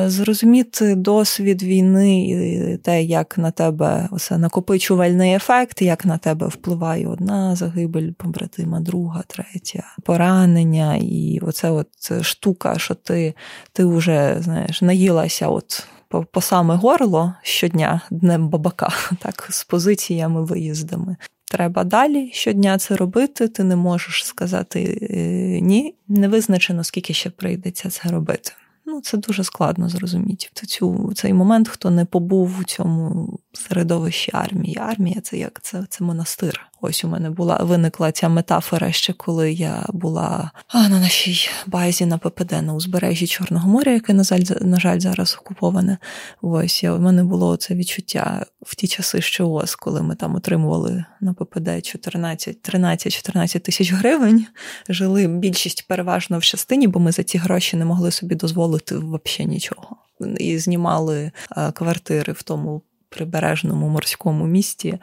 зрозуміти 0.06 0.96
досвід 0.96 1.64
війни 1.64 2.28
і 2.28 2.78
те, 2.78 3.04
як 3.04 3.38
на 3.38 3.52
тебе 3.52 4.08
оце 4.12 4.38
накопичувальний 4.38 5.34
ефект, 5.34 5.82
як 5.82 6.06
на 6.06 6.18
тебе 6.18 6.48
впливає 6.48 7.08
одна 7.08 7.56
загибель, 7.56 8.12
побратима, 8.12 8.80
друга, 8.80 9.24
третя, 9.28 9.84
поранення, 10.04 10.96
і 11.02 11.40
оце 11.42 11.72
от 11.72 11.88
штука, 12.22 12.78
що 12.78 12.96
ти 12.96 13.34
ти 13.74 13.86
вже 13.86 14.38
знаєш, 14.40 14.82
наїлася 14.82 15.48
от 15.48 15.88
по, 16.08 16.24
по 16.24 16.42
саме 16.42 16.76
горло 16.76 17.34
щодня 17.42 18.02
днем 18.12 18.50
бабака, 18.50 18.90
так, 19.20 19.48
з 19.50 19.64
позиціями, 19.64 20.46
виїздами. 20.46 21.16
Треба 21.54 21.84
далі 21.84 22.30
щодня 22.34 22.78
це 22.78 22.96
робити. 22.96 23.48
Ти 23.48 23.64
не 23.64 23.76
можеш 23.76 24.26
сказати 24.26 25.08
е, 25.12 25.16
ні, 25.62 25.96
не 26.08 26.28
визначено, 26.28 26.84
скільки 26.84 27.14
ще 27.14 27.30
прийдеться 27.30 27.90
це 27.90 28.10
робити. 28.10 28.52
Ну, 28.86 29.02
це 29.02 29.18
дуже 29.18 29.44
складно 29.44 29.90
зрозуміти. 29.90 30.48
Цю, 30.54 31.14
цей 31.16 31.34
момент, 31.34 31.68
хто 31.68 31.90
не 31.90 32.06
побув 32.06 32.60
у 32.60 32.64
цьому 32.64 33.40
середовищі 33.54 34.32
армії. 34.34 34.78
Армія 34.82 35.22
це 35.22 35.38
як 35.38 35.60
це 35.62 35.86
це 35.90 36.04
монастир. 36.04 36.62
Ось 36.86 37.04
у 37.04 37.08
мене 37.08 37.30
була 37.30 37.58
виникла 37.58 38.12
ця 38.12 38.30
метафора 38.30 38.92
ще 38.92 39.14
коли 39.14 39.54
я 39.54 39.86
була 39.94 40.52
а, 40.68 40.90
на 40.90 41.00
нашій 41.00 41.50
базі 41.68 42.06
на 42.06 42.18
ППД 42.18 42.52
на 42.52 42.74
узбережжі 42.74 43.28
Чорного 43.28 43.70
моря, 43.70 43.92
яке 43.92 44.14
на 44.14 44.24
жаль, 44.24 44.42
на 44.62 44.80
жаль 44.80 45.00
зараз 45.00 45.38
окуповане. 45.42 45.98
Ось 46.42 46.84
я 46.84 46.94
у 46.94 47.00
мене 47.00 47.24
було 47.24 47.56
це 47.56 47.76
відчуття 47.76 48.46
в 48.62 48.76
ті 48.76 48.88
часи, 48.88 49.22
що 49.22 49.50
ОС, 49.50 49.76
коли 49.76 50.02
ми 50.02 50.16
там 50.16 50.36
отримували 50.36 51.06
на 51.22 51.34
ППД 51.34 51.86
14, 51.86 52.70
13-14 52.70 53.60
тисяч 53.60 53.94
гривень. 53.94 54.46
Жили 54.90 55.28
більшість 55.28 55.88
переважно 55.88 56.40
в 56.40 56.44
частині, 56.44 56.88
бо 56.88 57.00
ми 57.00 57.12
за 57.12 57.24
ці 57.24 57.38
гроші 57.38 57.78
не 57.78 57.86
могли 57.86 58.12
собі 58.12 58.36
дозволити 58.36 58.96
взагалі 58.98 59.52
нічого. 59.54 59.98
І 60.38 60.58
знімали 60.58 61.32
квартири 61.74 62.34
в 62.34 62.44
тому 62.44 62.82
прибережному 63.16 63.90
морському 63.90 64.46
місті 64.46 64.98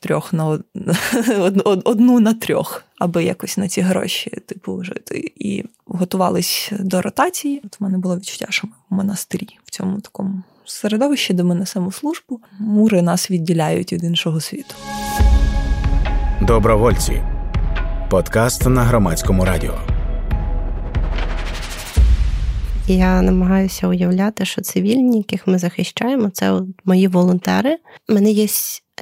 трьох 0.00 0.32
на 0.32 0.46
од... 1.38 1.82
одну 1.84 2.20
на 2.20 2.34
трьох, 2.34 2.84
аби 2.98 3.24
якось 3.24 3.56
на 3.56 3.68
ці 3.68 3.80
гроші 3.80 4.30
типу 4.46 4.84
жити. 4.84 5.32
І 5.36 5.64
готувались 5.86 6.72
до 6.80 7.02
ротації. 7.02 7.60
От 7.64 7.80
в 7.80 7.82
мене 7.82 7.98
було 7.98 8.16
відчуття, 8.16 8.46
що 8.50 8.66
ми 8.66 8.72
в 8.90 8.94
монастирі 8.94 9.48
в 9.64 9.70
цьому 9.70 10.00
такому 10.00 10.42
середовищі, 10.64 11.34
де 11.34 11.42
ми 11.42 11.54
несемо 11.54 11.92
службу. 11.92 12.40
Мури 12.58 13.02
нас 13.02 13.30
відділяють 13.30 13.92
від 13.92 14.04
іншого 14.04 14.40
світу. 14.40 14.74
Добровольці. 16.42 17.22
Подкаст 18.10 18.66
на 18.66 18.82
громадському 18.82 19.44
радіо. 19.44 19.95
Я 22.88 23.22
намагаюся 23.22 23.88
уявляти, 23.88 24.44
що 24.44 24.60
цивільні, 24.60 25.16
яких 25.18 25.46
ми 25.46 25.58
захищаємо, 25.58 26.30
це 26.30 26.60
мої 26.84 27.08
волонтери. 27.08 27.78
У 28.08 28.14
мене 28.14 28.30
є 28.30 28.46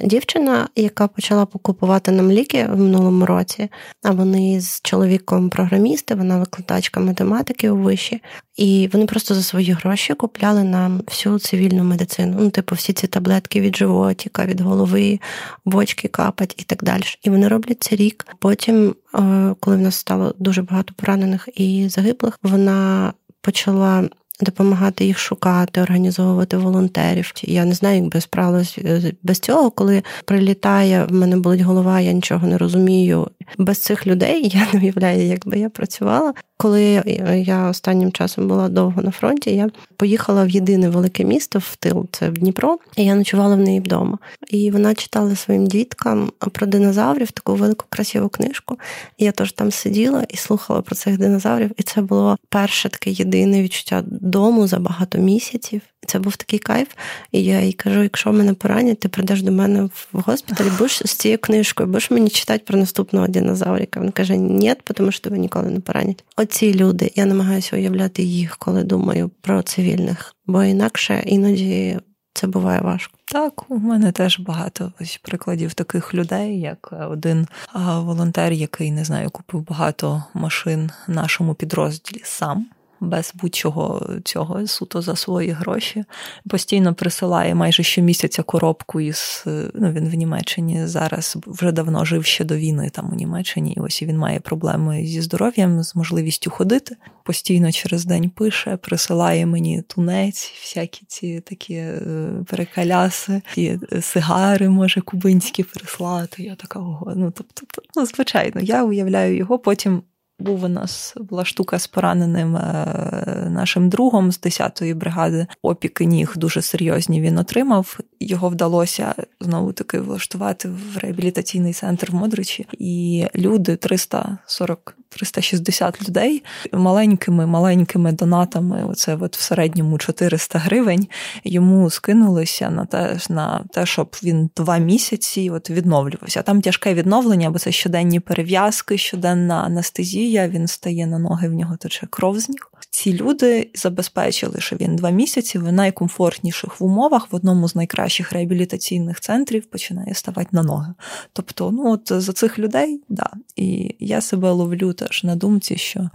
дівчина, 0.03 0.69
яка 0.75 1.07
почала 1.07 1.45
покупувати 1.45 2.11
нам 2.11 2.31
ліки 2.31 2.65
в 2.65 2.79
минулому 2.79 3.25
році. 3.25 3.69
А 4.03 4.11
вони 4.11 4.61
з 4.61 4.81
чоловіком 4.81 5.49
програмісти, 5.49 6.15
вона 6.15 6.39
викладачка 6.39 6.99
математики 6.99 7.69
у 7.69 7.77
виші, 7.77 8.21
і 8.55 8.89
вони 8.93 9.05
просто 9.05 9.35
за 9.35 9.43
свої 9.43 9.71
гроші 9.71 10.13
купляли 10.13 10.63
нам 10.63 11.01
всю 11.07 11.39
цивільну 11.39 11.83
медицину. 11.83 12.37
Ну, 12.39 12.49
типу, 12.49 12.75
всі 12.75 12.93
ці 12.93 13.07
таблетки 13.07 13.61
від 13.61 13.75
животіка, 13.75 14.45
від 14.45 14.61
голови, 14.61 15.19
бочки 15.65 16.07
капать 16.07 16.55
і 16.57 16.63
так 16.63 16.83
далі. 16.83 17.03
І 17.23 17.29
вони 17.29 17.47
роблять 17.47 17.83
це 17.83 17.95
рік. 17.95 18.27
Потім, 18.39 18.95
е, 19.15 19.55
коли 19.59 19.77
в 19.77 19.81
нас 19.81 19.95
стало 19.95 20.35
дуже 20.39 20.61
багато 20.61 20.93
поранених 20.97 21.49
і 21.55 21.89
загиблих, 21.89 22.39
вона 22.43 23.13
почала 23.45 24.09
допомагати 24.41 25.05
їх 25.05 25.19
шукати, 25.19 25.81
організовувати 25.81 26.57
волонтерів. 26.57 27.31
Я 27.43 27.65
не 27.65 27.73
знаю, 27.73 28.01
як 28.01 28.13
би 28.13 28.21
справилась 28.21 28.77
е, 28.77 29.13
без 29.23 29.39
цього, 29.39 29.71
коли 29.71 30.03
прилітає, 30.25 31.05
в 31.05 31.13
мене 31.13 31.37
болить 31.37 31.61
голова, 31.61 31.99
я 31.99 32.11
нічого 32.11 32.47
не 32.47 32.57
розумію. 32.57 33.27
Без 33.57 33.77
цих 33.77 34.07
людей 34.07 34.51
я 34.53 34.67
не 34.73 34.79
уявляю, 34.79 35.21
як 35.21 35.47
би 35.47 35.59
я 35.59 35.69
працювала. 35.69 36.33
Коли 36.57 37.03
я 37.45 37.69
останнім 37.69 38.11
часом 38.11 38.47
була 38.47 38.69
довго 38.69 39.01
на 39.01 39.11
фронті, 39.11 39.55
я 39.55 39.69
поїхала 39.97 40.43
в 40.43 40.49
єдине 40.49 40.89
велике 40.89 41.23
місто 41.23 41.59
в 41.59 41.75
тил, 41.75 42.07
це 42.11 42.29
в 42.29 42.33
Дніпро, 42.33 42.79
і 42.97 43.05
я 43.05 43.15
ночувала 43.15 43.55
в 43.55 43.59
неї 43.59 43.79
вдома. 43.79 44.17
І 44.47 44.71
вона 44.71 44.95
читала 44.95 45.35
своїм 45.35 45.67
діткам 45.67 46.31
про 46.51 46.67
динозаврів 46.67 47.31
таку 47.31 47.55
велику 47.55 47.85
красиву 47.89 48.29
книжку. 48.29 48.77
І 49.17 49.25
я 49.25 49.31
теж 49.31 49.51
там 49.51 49.71
сиділа 49.71 50.25
і 50.29 50.37
слухала 50.37 50.81
про 50.81 50.95
цих 50.95 51.17
динозаврів. 51.17 51.71
І 51.77 51.83
це 51.83 52.01
було 52.01 52.37
перше 52.49 52.89
таке 52.89 53.11
єдине 53.11 53.63
відчуття 53.63 54.03
дому 54.05 54.67
за 54.67 54.79
багато 54.79 55.17
місяців. 55.17 55.81
Це 56.07 56.19
був 56.19 56.35
такий 56.35 56.59
кайф. 56.59 56.87
І 57.31 57.43
я 57.43 57.61
їй 57.61 57.73
кажу: 57.73 58.03
якщо 58.03 58.33
мене 58.33 58.53
поранять, 58.53 58.99
ти 58.99 59.09
прийдеш 59.09 59.41
до 59.41 59.51
мене 59.51 59.83
в 59.83 60.07
госпіталі, 60.11 60.69
будеш 60.77 61.01
з 61.05 61.13
цією 61.13 61.37
книжкою, 61.37 61.87
будеш 61.87 62.11
мені 62.11 62.29
читати 62.29 62.63
про 62.67 62.79
наступного 62.79 63.27
динозаврика. 63.27 63.99
Він 63.99 64.11
каже: 64.11 64.37
Ні, 64.37 64.75
тому 64.93 65.11
що 65.11 65.21
тебе 65.21 65.37
ніколи 65.37 65.69
не 65.69 65.79
поранять. 65.79 66.23
Оці 66.37 66.73
люди, 66.73 67.11
я 67.15 67.25
намагаюся 67.25 67.75
уявляти 67.75 68.23
їх, 68.23 68.57
коли 68.57 68.83
думаю 68.83 69.31
про 69.41 69.61
цивільних, 69.61 70.35
бо 70.45 70.63
інакше 70.63 71.23
іноді. 71.25 71.99
Це 72.37 72.47
буває 72.47 72.81
важко. 72.81 73.17
Так, 73.25 73.71
у 73.71 73.77
мене 73.77 74.11
теж 74.11 74.39
багато 74.39 74.93
ось 75.01 75.19
прикладів 75.23 75.73
таких 75.73 76.13
людей, 76.13 76.59
як 76.59 76.93
один 77.09 77.47
волонтер, 77.73 78.53
який 78.53 78.91
не 78.91 79.05
знаю, 79.05 79.29
купив 79.29 79.67
багато 79.67 80.23
машин 80.33 80.91
нашому 81.07 81.53
підрозділі 81.53 82.21
сам 82.23 82.65
без 83.05 83.33
будь-чого 83.35 84.07
цього 84.23 84.67
суто 84.67 85.01
за 85.01 85.15
свої 85.15 85.51
гроші. 85.51 86.03
Постійно 86.49 86.93
присилає 86.93 87.55
майже 87.55 87.83
щомісяця 87.83 88.43
коробку 88.43 89.01
із 89.01 89.43
ну 89.73 89.91
він 89.91 90.09
в 90.09 90.13
Німеччині 90.13 90.87
зараз 90.87 91.37
вже 91.47 91.71
давно 91.71 92.05
жив 92.05 92.25
ще 92.25 92.43
до 92.43 92.55
війни 92.55 92.89
там 92.93 93.09
у 93.11 93.15
Німеччині. 93.15 93.73
І 93.77 93.79
ось 93.79 94.03
він 94.03 94.17
має 94.17 94.39
проблеми 94.39 95.05
зі 95.05 95.21
здоров'ям, 95.21 95.83
з 95.83 95.95
можливістю 95.95 96.51
ходити. 96.51 96.95
Постійно 97.23 97.71
через 97.71 98.05
день 98.05 98.29
пише, 98.29 98.77
присилає 98.77 99.45
мені 99.45 99.81
тунець, 99.81 100.53
всякі 100.61 101.05
ці 101.07 101.39
такі 101.39 101.73
е, 101.73 102.01
перекаляси, 102.47 103.41
і 103.55 103.77
сигари 104.01 104.69
може 104.69 105.01
кубинські 105.01 105.63
прислати. 105.63 106.43
Я 106.43 106.55
така 106.55 106.79
ого. 106.79 107.13
Ну 107.15 107.33
тобто, 107.35 107.81
ну 107.95 108.05
звичайно, 108.05 108.61
я 108.61 108.83
уявляю 108.83 109.37
його 109.37 109.59
потім. 109.59 110.03
Був 110.39 110.63
у 110.63 110.67
нас 110.67 111.13
була 111.17 111.45
штука 111.45 111.79
з 111.79 111.87
пораненим 111.87 112.55
е, 112.55 113.47
нашим 113.49 113.89
другом 113.89 114.31
з 114.31 114.39
10-ї 114.39 114.95
бригади. 114.95 115.47
Опіки 115.61 116.05
ніг 116.05 116.33
дуже 116.35 116.61
серйозні 116.61 117.21
він 117.21 117.37
отримав. 117.37 117.99
Його 118.19 118.49
вдалося 118.49 119.15
знову 119.39 119.73
таки 119.73 119.99
влаштувати 119.99 120.69
в 120.69 120.97
реабілітаційний 120.97 121.73
центр 121.73 122.11
в 122.11 122.15
Модричі. 122.15 122.67
І 122.71 123.25
люди 123.35 123.75
340 123.75 124.97
360 125.15 126.09
людей 126.09 126.43
маленькими 126.71 127.45
маленькими 127.45 128.11
донатами. 128.11 128.85
Оце 128.89 129.15
от 129.15 129.37
в 129.37 129.41
середньому 129.41 129.97
400 129.97 130.59
гривень. 130.59 131.07
Йому 131.43 131.89
скинулися 131.89 132.69
на 132.69 132.85
те, 132.85 133.17
на 133.29 133.63
те, 133.73 133.85
щоб 133.85 134.15
він 134.23 134.49
два 134.57 134.77
місяці 134.77 135.49
от 135.49 135.69
відновлювався. 135.69 136.41
Там 136.41 136.61
тяжке 136.61 136.93
відновлення, 136.93 137.49
бо 137.49 137.59
це 137.59 137.71
щоденні 137.71 138.19
перев'язки, 138.19 138.97
щоденна 138.97 139.55
анестезія. 139.55 140.47
Він 140.47 140.67
стає 140.67 141.07
на 141.07 141.19
ноги, 141.19 141.49
в 141.49 141.53
нього 141.53 141.77
тече 141.77 142.07
кров 142.09 142.39
з 142.39 142.49
ніг. 142.49 142.71
Ці 142.95 143.13
люди 143.13 143.69
забезпечили, 143.73 144.61
що 144.61 144.75
він 144.75 144.95
два 144.95 145.09
місяці 145.09 145.59
в 145.59 145.71
найкомфортніших 145.71 146.79
в 146.79 146.83
умовах 146.83 147.31
в 147.31 147.35
одному 147.35 147.69
з 147.69 147.75
найкращих 147.75 148.33
реабілітаційних 148.33 149.19
центрів 149.19 149.65
починає 149.65 150.13
ставати 150.13 150.49
на 150.51 150.63
ноги. 150.63 150.93
Тобто, 151.33 151.71
ну 151.71 151.91
от 151.91 152.21
за 152.21 152.33
цих 152.33 152.59
людей, 152.59 153.01
да. 153.09 153.29
І 153.55 153.95
я 153.99 154.21
себе 154.21 154.51
ловлю 154.51 154.93
теж 154.93 155.23
на 155.23 155.35
думці, 155.35 155.77
що 155.77 156.09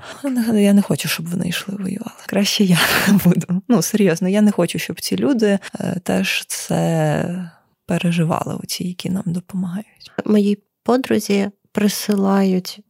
я 0.54 0.72
не 0.72 0.82
хочу, 0.82 1.08
щоб 1.08 1.28
вони 1.28 1.48
йшли 1.48 1.74
воювали. 1.78 2.16
Краще 2.26 2.64
я 2.64 2.78
буду. 3.24 3.62
Ну 3.68 3.82
серйозно, 3.82 4.28
я 4.28 4.40
не 4.40 4.50
хочу, 4.50 4.78
щоб 4.78 5.00
ці 5.00 5.16
люди 5.16 5.58
е, 5.80 6.00
теж 6.02 6.44
це 6.48 7.50
переживали, 7.86 8.58
оці, 8.62 8.84
які 8.84 9.10
нам 9.10 9.24
допомагають. 9.26 10.12
Мої 10.26 10.58
подрузі 10.82 11.50
присилають 11.72 12.80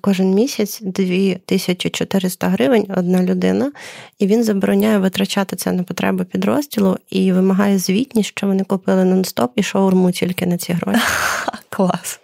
кожен 0.00 0.30
місяць 0.30 0.80
2400 0.82 2.48
гривень 2.48 2.86
одна 2.96 3.22
людина, 3.22 3.72
і 4.18 4.26
він 4.26 4.44
забороняє 4.44 4.98
витрачати 4.98 5.56
це 5.56 5.72
на 5.72 5.82
потреби 5.82 6.24
підрозділу 6.24 6.96
і 7.10 7.32
вимагає 7.32 7.78
звітність, 7.78 8.28
що 8.28 8.46
вони 8.46 8.64
купили 8.64 9.04
нон-стоп 9.04 9.48
і 9.56 9.62
шаурму 9.62 10.12
тільки 10.12 10.46
на 10.46 10.56
ці 10.58 10.72
гроші. 10.72 11.00
Клас. 11.68 12.20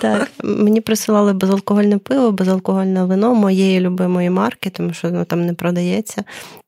Так, 0.00 0.30
Мені 0.44 0.80
присилали 0.80 1.32
безалкогольне 1.32 1.98
пиво, 1.98 2.32
безалкогольне 2.32 3.04
вино 3.04 3.34
моєї 3.34 3.80
любимої 3.80 4.30
марки, 4.30 4.70
тому 4.70 4.92
що 4.92 5.10
воно 5.10 5.24
там 5.24 5.46
не 5.46 5.54
продається. 5.54 6.24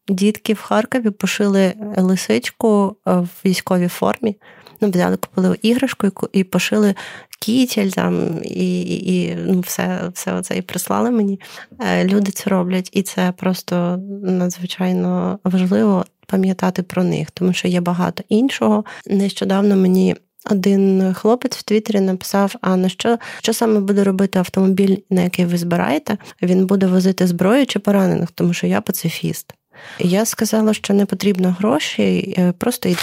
Дітки 0.08 0.52
в 0.52 0.60
Харкові 0.60 1.10
пошили 1.10 1.74
лисичку 1.96 2.96
в 3.06 3.28
військовій 3.44 3.88
формі. 3.88 4.36
Ну, 4.80 4.90
взяли, 4.90 5.16
купили 5.16 5.58
іграшку 5.62 6.28
і 6.32 6.44
пошили 6.44 6.94
кітель 7.40 7.88
там 7.88 8.40
і 8.44 8.82
і, 8.90 9.36
ну, 9.46 9.60
все 9.60 10.00
все 10.14 10.32
оце 10.32 10.56
і 10.56 10.62
прислали 10.62 11.10
мені. 11.10 11.40
Е, 11.80 12.04
люди 12.04 12.30
це 12.30 12.50
роблять, 12.50 12.90
і 12.92 13.02
це 13.02 13.32
просто 13.36 13.98
надзвичайно 14.22 15.38
важливо 15.44 16.04
пам'ятати 16.26 16.82
про 16.82 17.04
них, 17.04 17.30
тому 17.30 17.52
що 17.52 17.68
є 17.68 17.80
багато 17.80 18.22
іншого. 18.28 18.84
Нещодавно 19.06 19.76
мені. 19.76 20.16
Один 20.50 21.14
хлопець 21.14 21.56
в 21.56 21.62
Твіттері 21.62 22.00
написав: 22.00 22.54
а 22.60 22.76
на 22.76 22.88
що 22.88 23.18
що 23.42 23.52
саме 23.52 23.80
буде 23.80 24.04
робити 24.04 24.38
автомобіль, 24.38 24.96
на 25.10 25.22
який 25.22 25.44
ви 25.44 25.58
збираєте? 25.58 26.18
Він 26.42 26.66
буде 26.66 26.86
возити 26.86 27.26
зброю 27.26 27.66
чи 27.66 27.78
поранених, 27.78 28.30
тому 28.30 28.52
що 28.52 28.66
я 28.66 28.80
пацифіст. 28.80 29.54
Я 29.98 30.24
сказала, 30.24 30.74
що 30.74 30.94
не 30.94 31.06
потрібно 31.06 31.56
грошей, 31.58 32.34
е, 32.38 32.52
просто 32.52 32.88
йди. 32.88 33.00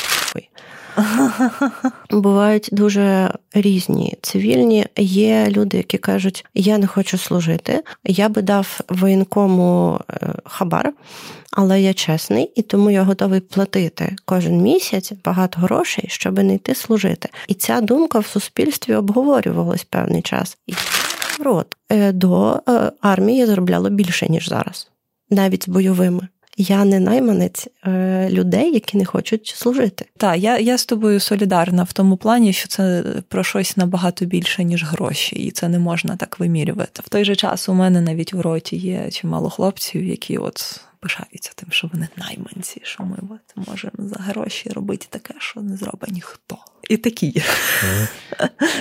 Бувають 2.10 2.70
дуже 2.72 3.32
різні 3.54 4.18
цивільні. 4.22 4.86
Є 4.98 5.48
люди, 5.50 5.78
які 5.78 5.98
кажуть, 5.98 6.46
я 6.54 6.78
не 6.78 6.88
хочу 6.88 7.18
служити, 7.18 7.84
я 8.04 8.30
би 8.30 8.42
дав 8.42 8.80
воєнкому 8.90 10.00
е, 10.10 10.34
хабар, 10.46 10.94
але 11.52 11.82
я 11.82 11.94
чесний, 11.94 12.52
і 12.56 12.62
тому 12.62 12.92
я 12.92 13.04
готовий 13.04 13.40
платити 13.40 14.16
кожен 14.26 14.62
місяць 14.62 15.14
багато 15.26 15.62
грошей, 15.62 16.06
щоб 16.08 16.44
не 16.44 16.56
йти 16.56 16.76
служити. 16.76 17.30
І 17.48 17.54
ця 17.54 17.82
думка 17.82 18.20
в 18.20 18.26
суспільстві 18.26 18.96
обговорювалась 18.96 19.84
певний 19.84 20.22
час. 20.22 20.58
Рот 21.40 21.76
е, 21.90 22.12
до 22.12 22.62
е, 22.70 22.92
армії 23.02 23.46
заробляло 23.46 23.90
більше 23.90 24.28
ніж 24.30 24.50
зараз, 24.50 24.88
навіть 25.30 25.64
з 25.64 25.68
бойовими. 25.68 26.28
Я 26.58 26.86
не 26.86 27.00
найманець 27.00 27.68
е, 27.86 28.30
людей, 28.30 28.74
які 28.74 28.98
не 28.98 29.06
хочуть 29.06 29.48
служити. 29.48 30.06
Так, 30.18 30.38
я 30.40 30.60
я 30.60 30.78
з 30.78 30.86
тобою 30.86 31.20
солідарна 31.20 31.84
в 31.84 31.94
тому 31.94 32.18
плані, 32.18 32.54
що 32.54 32.68
це 32.68 33.04
про 33.28 33.44
щось 33.44 33.78
набагато 33.78 34.26
більше, 34.26 34.64
ніж 34.64 34.84
гроші, 34.84 35.36
і 35.36 35.52
це 35.52 35.70
не 35.70 35.80
можна 35.80 36.16
так 36.16 36.40
вимірювати. 36.40 37.02
В 37.06 37.10
той 37.10 37.26
же 37.26 37.36
час 37.36 37.70
у 37.70 37.74
мене 37.74 38.02
навіть 38.02 38.34
в 38.34 38.42
роті 38.42 38.78
є 38.78 39.12
чимало 39.12 39.50
хлопців, 39.50 40.04
які 40.04 40.38
от 40.38 40.82
пишаються 41.06 41.52
тим, 41.56 41.72
що 41.72 41.90
вони 41.94 42.08
найманці, 42.18 42.82
що 42.84 43.04
ми 43.04 43.18
от 43.30 43.68
можемо 43.68 43.94
за 43.98 44.16
гроші 44.20 44.70
робити 44.70 45.08
таке, 45.10 45.34
що 45.38 45.62
не 45.62 45.78
зробить 45.78 46.12
ніхто. 46.12 46.58
І 46.90 46.98
такі 46.98 47.28
є. 47.28 47.42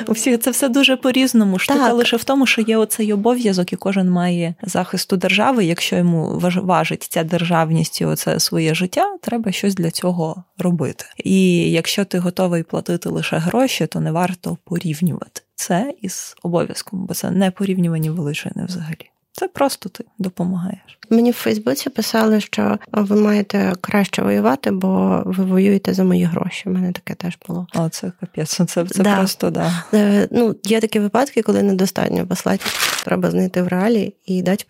У 0.09 0.13
всіх 0.13 0.41
це 0.41 0.51
все 0.51 0.69
дуже 0.69 0.97
по-різному. 0.97 1.59
Штука 1.59 1.93
лише 1.93 2.17
в 2.17 2.25
тому, 2.25 2.47
що 2.47 2.63
є 2.63 2.77
оцей 2.77 3.13
обов'язок, 3.13 3.73
і 3.73 3.77
кожен 3.77 4.11
має 4.11 4.55
захисту 4.63 5.17
держави. 5.17 5.65
Якщо 5.65 5.97
йому 5.97 6.39
важить 6.63 7.03
ця 7.03 7.25
державність 7.25 8.01
і 8.01 8.05
оце 8.05 8.41
своє 8.41 8.75
життя, 8.75 9.17
треба 9.23 9.53
щось 9.53 9.75
для 9.75 9.91
цього 9.91 10.45
робити. 10.59 11.05
І 11.25 11.71
якщо 11.71 12.05
ти 12.05 12.19
готовий 12.19 12.63
платити 12.63 13.09
лише 13.09 13.37
гроші, 13.37 13.87
то 13.87 14.01
не 14.01 14.13
варто 14.13 14.59
порівнювати 14.65 15.41
це 15.55 15.95
із 16.03 16.37
обов'язком, 16.43 17.07
бо 17.07 17.15
це 17.15 17.31
не 17.31 17.51
порівнювані 17.51 18.11
величини 18.11 18.65
взагалі. 18.65 19.11
Це 19.37 19.49
просто 19.49 19.89
ти 19.89 20.05
допомагаєш. 20.19 20.99
Мені 21.11 21.31
в 21.31 21.35
Фейсбуці 21.35 21.91
писали, 21.91 22.41
що 22.41 22.79
ви 22.93 23.17
маєте 23.17 23.73
краще 23.81 24.23
воювати, 24.23 24.71
бо 24.71 25.23
ви 25.27 25.45
воюєте 25.45 25.95
за 25.95 26.05
мої 26.05 26.25
гроші. 26.25 26.69
У 26.69 26.73
мене 26.73 26.93
таке 26.93 27.15
теж 27.15 27.39
було. 27.49 27.67
О, 27.75 27.89
це 27.89 28.13
капець. 28.21 28.51
Це 28.51 28.65
це 28.65 29.03
да. 29.03 29.17
просто 29.17 29.51
да. 29.51 29.85
Е, 29.95 30.29
ну, 30.31 30.57
є 30.65 30.81
такі 30.81 31.01
випадки, 31.01 31.43
коли 31.43 31.63
недостатньо 31.63 32.27
послати. 32.27 32.65
Треба 33.05 33.31
знайти 33.31 33.63
в 33.63 33.69
реалі 33.69 34.15
і 34.27 34.43
дати. 34.43 34.65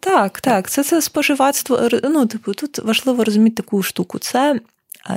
Так, 0.00 0.40
так. 0.40 0.70
Це 0.70 0.84
це 0.84 1.02
споживацтво. 1.02 1.88
Ну, 2.04 2.26
типу, 2.26 2.54
тут 2.54 2.78
важливо 2.78 3.24
розуміти 3.24 3.62
таку 3.62 3.82
штуку. 3.82 4.18
Це 4.18 4.60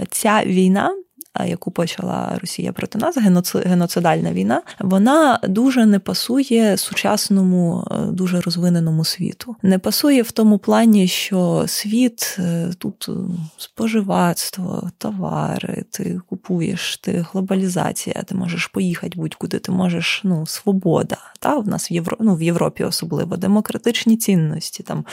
ця 0.10 0.44
війна 0.46 0.96
яку 1.40 1.72
почала 1.72 2.38
Росія 2.42 2.72
проти 2.72 2.98
нас, 2.98 3.18
геноцидальна 3.66 4.34
війна, 4.34 4.62
вона 4.80 5.40
дуже 5.44 5.86
не 5.86 6.00
пасує 6.00 6.78
сучасному, 6.78 7.88
е, 7.92 8.12
дуже 8.12 8.42
розвиненому 8.42 9.06
світу. 9.06 9.56
Не 9.64 9.80
пасує 9.80 10.22
в 10.22 10.32
тому 10.32 10.58
плані, 10.58 11.08
що 11.08 11.64
світ 11.68 12.38
е, 12.40 12.70
тут 12.78 13.10
е, 13.10 13.12
споживацтво, 13.58 14.90
товари, 14.98 15.84
ти 15.92 16.20
купуєш, 16.30 16.98
ти 16.98 17.26
глобалізація, 17.32 18.24
ти 18.26 18.36
можеш 18.36 18.68
поїхати 18.68 19.14
будь-куди, 19.16 19.60
ти 19.60 19.72
можеш 19.72 20.22
ну, 20.24 20.46
свобода. 20.46 21.18
Та 21.40 21.58
в 21.58 21.68
нас 21.68 21.92
в 21.92 21.94
Євро, 21.94 22.18
ну, 22.20 22.36
в 22.36 22.42
Європі 22.42 22.84
особливо 22.84 23.38
демократичні 23.38 24.18
цінності. 24.18 24.84
Там 24.84 25.06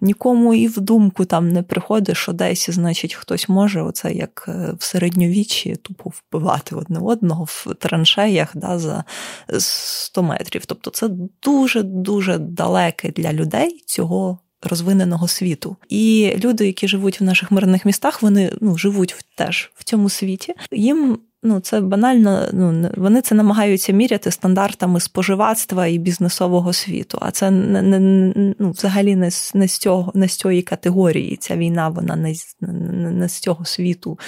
нікому 0.00 0.54
і 0.54 0.68
в 0.68 0.80
думку 0.80 1.24
там 1.24 1.48
не 1.48 1.62
приходить, 1.62 2.16
що 2.16 2.32
десь, 2.32 2.70
значить, 2.70 3.14
хтось 3.14 3.48
може, 3.48 3.82
оце 3.82 4.12
як 4.12 4.48
в 4.78 4.84
середньовіччі 4.84 5.63
інші 5.64 5.80
тупо 5.82 6.10
вбивати 6.10 6.74
одне 6.74 6.98
одного 6.98 7.44
в 7.44 7.66
траншеях 7.78 8.50
да, 8.54 8.78
за 8.78 9.04
100 9.58 10.22
метрів. 10.22 10.66
Тобто 10.66 10.90
це 10.90 11.08
дуже-дуже 11.42 12.38
далеке 12.38 13.12
для 13.16 13.32
людей 13.32 13.82
цього. 13.86 14.38
Розвиненого 14.70 15.28
світу. 15.28 15.76
І 15.88 16.34
люди, 16.44 16.66
які 16.66 16.88
живуть 16.88 17.20
в 17.20 17.24
наших 17.24 17.50
мирних 17.50 17.84
містах, 17.84 18.22
вони 18.22 18.52
ну, 18.60 18.78
живуть 18.78 19.16
теж 19.36 19.72
в 19.74 19.84
цьому 19.84 20.08
світі. 20.08 20.54
Їм 20.72 21.18
ну 21.44 21.60
це 21.60 21.80
банально. 21.80 22.48
Ну 22.52 22.90
вони 22.96 23.20
це 23.20 23.34
намагаються 23.34 23.92
міряти 23.92 24.30
стандартами 24.30 25.00
споживацтва 25.00 25.86
і 25.86 25.98
бізнесового 25.98 26.72
світу. 26.72 27.18
А 27.20 27.30
це 27.30 27.50
не, 27.50 27.82
не 27.82 27.98
ну, 28.58 28.70
взагалі 28.70 29.16
не 29.16 29.30
з 29.30 29.54
не 29.54 29.68
з 29.68 29.78
цього, 29.78 30.12
не 30.14 30.28
з 30.28 30.36
цієї 30.36 30.62
категорії. 30.62 31.36
Ця 31.36 31.56
війна 31.56 31.88
вона 31.88 32.16
не, 32.16 32.34
не, 33.10 33.28
з 33.28 33.38
цього 33.38 33.64
світу 33.64 34.18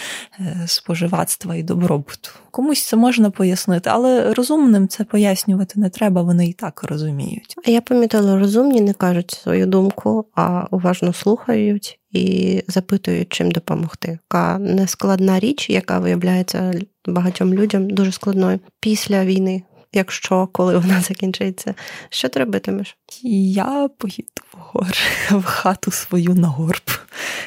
е, 0.41 0.63
споживацтва 0.67 1.55
і 1.55 1.63
добробуту. 1.63 2.31
Комусь 2.51 2.87
це 2.87 2.97
можна 2.97 3.31
пояснити, 3.31 3.91
але 3.93 4.35
розумним 4.35 4.89
це 4.89 5.05
пояснювати 5.05 5.81
не 5.81 5.91
треба. 5.91 6.23
Вони 6.23 6.47
і 6.47 6.53
так 6.53 6.83
розуміють. 6.83 7.55
А 7.67 7.71
я 7.71 7.81
помітила, 7.81 8.39
розумні 8.39 8.81
не 8.81 8.93
кажуть 8.93 9.31
свою 9.31 9.67
думку, 9.67 10.27
а 10.35 10.67
уважно 10.71 11.13
слухають 11.13 12.01
і 12.17 12.65
запитують, 12.69 13.33
чим 13.33 13.51
допомогти. 13.51 14.19
Така 14.29 14.59
нескладна 14.59 15.41
річ, 15.41 15.71
яка 15.71 15.99
виявляється 15.99 16.73
багатьом 17.07 17.55
людям 17.55 17.91
дуже 17.91 18.13
складною 18.13 18.61
після 18.81 19.25
війни. 19.25 19.63
Якщо 19.93 20.47
коли 20.53 20.79
вона 20.79 21.01
закінчиться, 21.01 21.75
що 22.11 22.29
ти 22.29 22.41
робитимеш? 22.41 22.97
Я 23.23 23.89
поїду 23.99 24.43
гор, 24.73 24.93
в 25.31 25.45
хату 25.45 25.91
свою 25.91 26.35
на 26.35 26.49
горб 26.49 26.91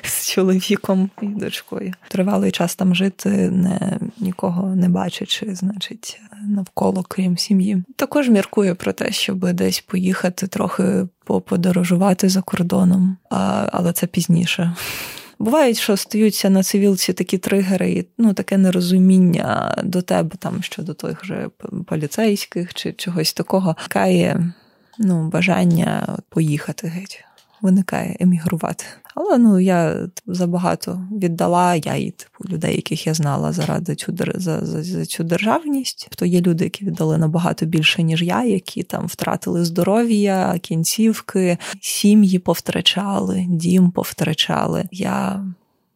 з 0.03 0.29
чоловіком 0.29 1.09
і 1.21 1.25
дочкою. 1.25 1.93
Тривалий 2.07 2.51
час 2.51 2.75
там 2.75 2.95
жити, 2.95 3.29
не 3.49 3.99
нікого 4.19 4.75
не 4.75 4.89
бачачи, 4.89 5.55
значить, 5.55 6.21
навколо 6.47 7.03
крім 7.09 7.37
сім'ї. 7.37 7.83
Також 7.95 8.29
міркую 8.29 8.75
про 8.75 8.93
те, 8.93 9.11
щоб 9.11 9.53
десь 9.53 9.79
поїхати 9.79 10.47
трохи 10.47 11.07
поподорожувати 11.23 12.29
за 12.29 12.41
кордоном, 12.41 13.17
а, 13.29 13.69
але 13.71 13.93
це 13.93 14.07
пізніше. 14.07 14.75
Бувають, 15.39 15.77
що 15.77 15.97
стаються 15.97 16.49
на 16.49 16.63
цивілці 16.63 17.13
такі 17.13 17.37
тригери, 17.37 17.91
і 17.91 18.07
ну 18.17 18.33
таке 18.33 18.57
нерозуміння 18.57 19.75
до 19.83 20.01
тебе 20.01 20.35
там 20.39 20.63
щодо 20.63 20.93
тих 20.93 21.25
же 21.25 21.49
поліцейських 21.85 22.73
чи 22.73 22.93
чогось 22.93 23.33
такого. 23.33 23.75
Кає 23.87 24.53
ну, 24.99 25.29
бажання 25.29 26.17
поїхати 26.29 26.87
геть 26.87 27.25
виникає 27.61 28.15
емігрувати. 28.19 28.85
Але 29.15 29.37
ну 29.37 29.59
я 29.59 30.07
забагато 30.27 31.01
віддала 31.11 31.75
я 31.75 31.95
і 31.95 32.11
типу 32.11 32.53
людей, 32.53 32.75
яких 32.75 33.07
я 33.07 33.13
знала 33.13 33.51
заради 33.51 33.95
цю 33.95 34.17
за, 34.35 34.65
за, 34.65 34.83
за 34.83 35.05
цю 35.05 35.23
державність. 35.23 36.07
То 36.15 36.25
є 36.25 36.41
люди, 36.41 36.63
які 36.63 36.85
віддали 36.85 37.17
набагато 37.17 37.65
більше, 37.65 38.03
ніж 38.03 38.21
я, 38.21 38.43
які 38.43 38.83
там 38.83 39.05
втратили 39.07 39.65
здоров'я, 39.65 40.59
кінцівки, 40.61 41.57
сім'ї 41.81 42.39
повтрачали, 42.39 43.45
дім 43.49 43.91
повтрачали. 43.91 44.83
Я 44.91 45.45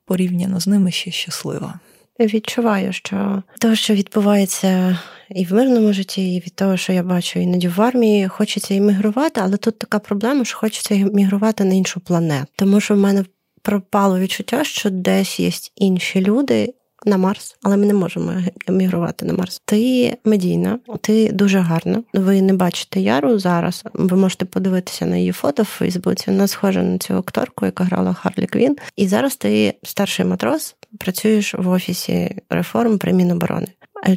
порівняно 0.05 0.59
з 0.59 0.67
ними 0.67 0.91
ще 0.91 1.11
щаслива. 1.11 1.79
Відчуваю, 2.19 2.93
що 2.93 3.43
те, 3.59 3.75
що 3.75 3.93
відбувається 3.93 4.99
і 5.29 5.45
в 5.45 5.53
мирному 5.53 5.93
житті, 5.93 6.35
і 6.35 6.39
від 6.39 6.55
того, 6.55 6.77
що 6.77 6.93
я 6.93 7.03
бачу 7.03 7.39
іноді 7.39 7.67
в 7.67 7.81
армії, 7.81 8.27
хочеться 8.27 8.73
іммігрувати, 8.73 9.41
але 9.43 9.57
тут 9.57 9.79
така 9.79 9.99
проблема, 9.99 10.45
що 10.45 10.57
хочеться 10.57 10.95
іммігрувати 10.95 11.63
на 11.63 11.73
іншу 11.73 11.99
планету. 11.99 12.47
Тому 12.55 12.79
що 12.79 12.93
в 12.93 12.97
мене 12.97 13.25
пропало 13.61 14.19
відчуття, 14.19 14.63
що 14.63 14.89
десь 14.89 15.39
є 15.39 15.51
інші 15.75 16.21
люди. 16.21 16.73
На 17.05 17.17
Марс, 17.17 17.55
але 17.63 17.77
ми 17.77 17.85
не 17.85 17.93
можемо 17.93 18.33
емігрувати 18.67 19.25
на 19.25 19.33
Марс. 19.33 19.61
Ти 19.65 20.17
медійна, 20.25 20.79
ти 21.01 21.31
дуже 21.31 21.59
гарна. 21.59 22.03
Ви 22.13 22.41
не 22.41 22.53
бачите 22.53 23.01
Яру 23.01 23.39
зараз. 23.39 23.83
Ви 23.93 24.17
можете 24.17 24.45
подивитися 24.45 25.05
на 25.05 25.17
її 25.17 25.31
фото 25.31 25.63
в 25.63 25.65
Фейсбуці. 25.65 26.23
Вона 26.27 26.47
схожа 26.47 26.83
на 26.83 26.97
цю 26.97 27.13
акторку, 27.13 27.65
яка 27.65 27.83
грала 27.83 28.13
Харлі 28.13 28.45
Квін. 28.45 28.75
І 28.95 29.07
зараз 29.07 29.35
ти 29.35 29.73
старший 29.83 30.25
матрос, 30.25 30.75
працюєш 30.97 31.53
в 31.53 31.69
офісі 31.69 32.35
реформ 32.49 32.97
при 32.97 33.13
Міноборони. 33.13 33.67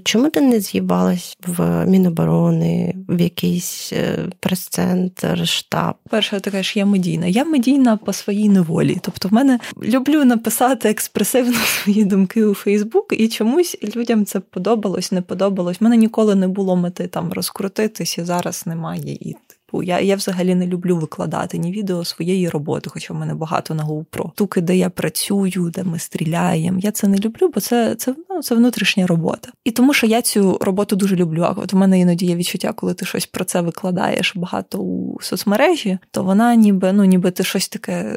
Чому 0.04 0.30
ти 0.30 0.40
не 0.40 0.60
з'їбалась 0.60 1.36
в 1.46 1.86
Міноборони, 1.86 2.94
в 3.08 3.20
якийсь 3.20 3.92
е, 3.92 4.18
прес-центр, 4.40 5.48
штаб? 5.48 5.94
Перше, 6.10 6.40
ти 6.40 6.50
кажеш, 6.50 6.76
я 6.76 6.86
медійна. 6.86 7.26
Я 7.26 7.44
медійна 7.44 7.96
по 7.96 8.12
своїй 8.12 8.48
неволі. 8.48 8.98
Тобто, 9.02 9.28
в 9.28 9.32
мене 9.32 9.58
люблю 9.82 10.24
написати 10.24 10.90
експресивно 10.90 11.58
свої 11.64 12.04
думки 12.04 12.44
у 12.44 12.54
Фейсбук, 12.54 13.14
і 13.18 13.28
чомусь 13.28 13.76
людям 13.96 14.24
це 14.24 14.40
подобалось, 14.40 15.12
не 15.12 15.22
подобалось. 15.22 15.76
У 15.80 15.84
мене 15.84 15.96
ніколи 15.96 16.34
не 16.34 16.48
було 16.48 16.76
мети 16.76 17.06
там 17.06 17.32
розкрутитись, 17.32 18.18
і 18.18 18.24
зараз 18.24 18.66
немає 18.66 19.12
і 19.12 19.36
Я 19.72 20.00
я 20.00 20.16
взагалі 20.16 20.55
не 20.55 20.66
люблю 20.66 20.96
викладати 20.96 21.59
ні 21.59 21.72
відео 21.72 22.05
своєї 22.05 22.48
роботи, 22.48 22.90
хоча 22.90 23.14
в 23.14 23.16
мене 23.16 23.35
багато 23.35 23.74
на 23.74 23.85
GoPro. 23.85 24.31
Туки, 24.35 24.61
де 24.61 24.76
я 24.76 24.90
працюю, 24.90 25.70
де 25.70 25.85
ми 25.85 25.98
стріляємо. 25.98 26.79
Я 26.83 26.90
це 26.90 27.09
не 27.09 27.18
люблю, 27.18 27.50
бо 27.55 27.61
це 27.61 27.94
це, 27.94 28.14
ну, 28.31 28.42
це 28.42 28.55
внутрішня 28.55 29.07
робота. 29.07 29.52
І 29.64 29.70
тому 29.70 29.94
що 29.94 30.07
я 30.07 30.22
цю 30.22 30.59
роботу 30.61 30.96
дуже 30.96 31.16
люблю. 31.16 31.42
А 31.42 31.50
от 31.50 31.74
у 31.74 31.76
мене 31.76 32.00
іноді 32.00 32.26
є 32.26 32.37
відчуття, 32.37 32.72
коли 32.72 32.94
ти 32.94 33.07
щось 33.07 33.26
про 33.26 33.44
це 33.44 33.61
викладаєш 33.61 34.37
багато 34.37 34.79
у 34.79 35.18
соцмережі, 35.20 35.98
то 36.11 36.22
вона 36.22 36.55
ніби 36.55 36.92
ну 36.92 37.05
ніби 37.05 37.31
ти 37.31 37.44
щось 37.44 37.68
таке 37.68 38.16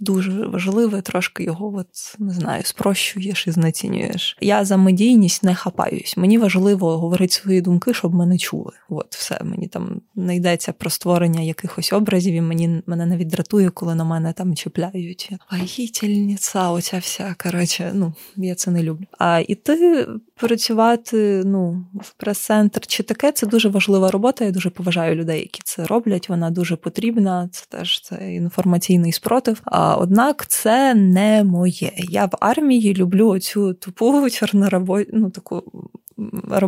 дуже 0.00 0.46
важливе, 0.46 1.00
трошки 1.00 1.44
його 1.44 1.74
от 1.76 1.86
не 2.18 2.32
знаю, 2.32 2.62
спрощуєш 2.64 3.46
і 3.46 3.50
знецінюєш. 3.50 4.36
Я 4.40 4.64
за 4.64 4.76
медійність 4.76 5.42
не 5.42 5.54
хапаюсь. 5.54 6.16
Мені 6.16 6.38
важливо 6.38 6.98
говорити 6.98 7.32
свої 7.32 7.60
думки, 7.60 7.94
щоб 7.94 8.14
мене 8.14 8.38
чули. 8.38 8.72
От 8.88 9.14
все 9.14 9.40
мені 9.44 9.68
там 9.68 10.00
не 10.14 10.36
йдеться 10.36 10.72
про 10.82 10.90
створення 10.90 11.40
якихось 11.40 11.92
образів, 11.92 12.34
і 12.34 12.40
мені 12.40 12.82
мене 12.86 13.06
навіть 13.06 13.28
дратує, 13.28 13.70
коли 13.70 13.94
на 13.94 14.04
мене 14.04 14.32
там 14.32 14.54
чіпляють. 14.54 15.30
Вагітельниця, 15.52 16.70
оця 16.70 16.98
вся 16.98 17.34
коротше, 17.42 17.90
ну 17.94 18.14
я 18.36 18.54
це 18.54 18.70
не 18.70 18.82
люблю. 18.82 19.06
А 19.18 19.42
іти 19.48 20.06
працювати 20.34 21.42
ну, 21.44 21.86
в 21.94 22.12
прес-центр 22.12 22.86
чи 22.86 23.02
таке 23.02 23.32
це 23.32 23.46
дуже 23.46 23.68
важлива 23.68 24.10
робота. 24.10 24.44
Я 24.44 24.50
дуже 24.50 24.70
поважаю 24.70 25.14
людей, 25.14 25.40
які 25.40 25.60
це 25.64 25.86
роблять. 25.86 26.28
Вона 26.28 26.50
дуже 26.50 26.76
потрібна. 26.76 27.48
Це 27.52 27.64
теж 27.68 28.00
це 28.00 28.34
інформаційний 28.34 29.12
спротив. 29.12 29.60
А 29.64 29.96
однак 29.96 30.46
це 30.46 30.94
не 30.94 31.44
моє. 31.44 31.92
Я 31.96 32.24
в 32.24 32.32
армії 32.40 32.94
люблю 32.94 33.38
цю 33.38 33.74
тупу 33.74 34.30
чорнорабо... 34.30 35.00
ну, 35.12 35.30
таку 35.30 35.62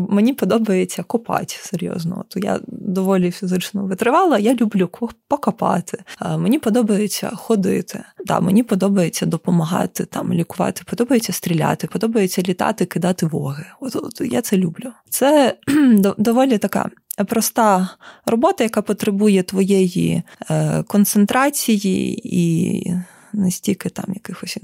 мені 0.08 0.32
подобається 0.32 1.02
копати 1.02 1.54
серйозно. 1.60 2.24
То 2.28 2.40
я 2.40 2.60
доволі 2.66 3.30
фізично 3.30 3.84
витривала. 3.84 4.38
Я 4.38 4.54
люблю 4.54 4.90
покопати. 5.28 6.04
Мені 6.38 6.58
подобається 6.58 7.30
ходити. 7.34 8.04
Да, 8.26 8.40
Мені 8.40 8.62
подобається 8.62 9.26
допомагати 9.26 10.04
там, 10.04 10.32
лікувати, 10.32 10.82
подобається 10.86 11.32
стріляти, 11.32 11.86
подобається 11.86 12.42
літати, 12.42 12.84
кидати 12.84 13.26
воги. 13.26 13.64
От, 13.80 13.96
от 13.96 14.20
я 14.20 14.40
це 14.40 14.56
люблю. 14.56 14.92
Це 15.10 15.56
доволі 16.18 16.58
така. 16.58 16.90
Проста 17.28 17.88
робота, 18.26 18.64
яка 18.64 18.82
потребує 18.82 19.42
твоєї 19.42 20.22
е, 20.50 20.82
концентрації 20.82 22.20
і 22.24 22.94
настільки 23.34 23.88
там 23.88 24.04
якихось 24.14 24.58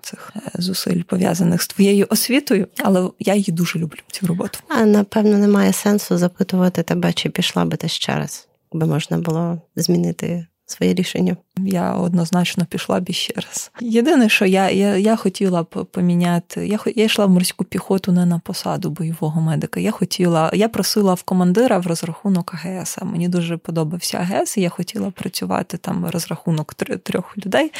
цих 0.00 0.32
е, 0.36 0.40
зусиль 0.54 1.02
пов'язаних 1.02 1.62
з 1.62 1.68
твоєю 1.68 2.06
освітою, 2.10 2.66
але 2.78 3.10
я 3.18 3.34
її 3.34 3.52
дуже 3.52 3.78
люблю 3.78 3.98
цю 4.10 4.26
роботу. 4.26 4.58
А 4.68 4.84
напевно 4.84 5.38
немає 5.38 5.72
сенсу 5.72 6.18
запитувати 6.18 6.82
тебе, 6.82 7.12
чи 7.12 7.28
пішла 7.30 7.64
би 7.64 7.76
ти 7.76 7.88
ще 7.88 8.16
раз, 8.16 8.48
би 8.72 8.86
можна 8.86 9.18
було 9.18 9.62
змінити 9.76 10.46
своє 10.70 10.94
рішення. 10.94 11.36
Я 11.56 11.92
однозначно 11.92 12.66
пішла 12.66 13.00
б 13.00 13.10
ще 13.10 13.34
раз. 13.34 13.70
Єдине, 13.80 14.28
що 14.28 14.46
я 14.46 14.70
я, 14.70 14.96
я 14.96 15.16
хотіла 15.16 15.62
б 15.62 15.84
поміняти, 15.90 16.68
я 16.68 16.78
я 16.96 17.04
йшла 17.04 17.26
в 17.26 17.30
морську 17.30 17.64
піхоту 17.64 18.12
не 18.12 18.26
на 18.26 18.38
посаду 18.38 18.90
бойового 18.90 19.40
медика. 19.40 19.80
Я 19.80 19.90
хотіла, 19.90 20.50
я 20.54 20.68
просила 20.68 21.14
в 21.14 21.22
командира 21.22 21.78
в 21.78 21.86
розрахунок 21.86 22.54
АГС. 22.54 22.98
Мені 23.02 23.28
дуже 23.28 23.56
подобався 23.56 24.18
АГС, 24.18 24.56
і 24.56 24.60
я 24.60 24.68
хотіла 24.68 25.10
працювати 25.10 25.76
там 25.76 26.06
розрахунок 26.06 26.74
трьох 26.74 27.38
людей, 27.38 27.72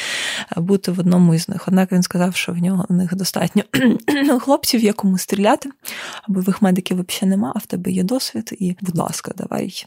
бути 0.57 0.91
в 0.91 0.99
одному 0.99 1.35
із 1.35 1.49
них. 1.49 1.67
Однак 1.67 1.91
він 1.91 2.03
сказав, 2.03 2.35
що 2.35 2.51
в 2.51 2.57
нього 2.57 2.85
в 2.89 2.93
них 2.93 3.15
достатньо 3.15 3.63
хлопців, 4.39 4.83
якому 4.83 5.17
стріляти, 5.17 5.69
а 6.23 6.31
бойових 6.31 6.61
медиків 6.61 7.05
взагалі 7.07 7.29
нема, 7.29 7.53
а 7.55 7.59
в 7.59 7.65
тебе 7.65 7.91
є 7.91 8.03
досвід, 8.03 8.57
і, 8.59 8.75
будь 8.81 8.97
ласка, 8.97 9.31
давай. 9.37 9.85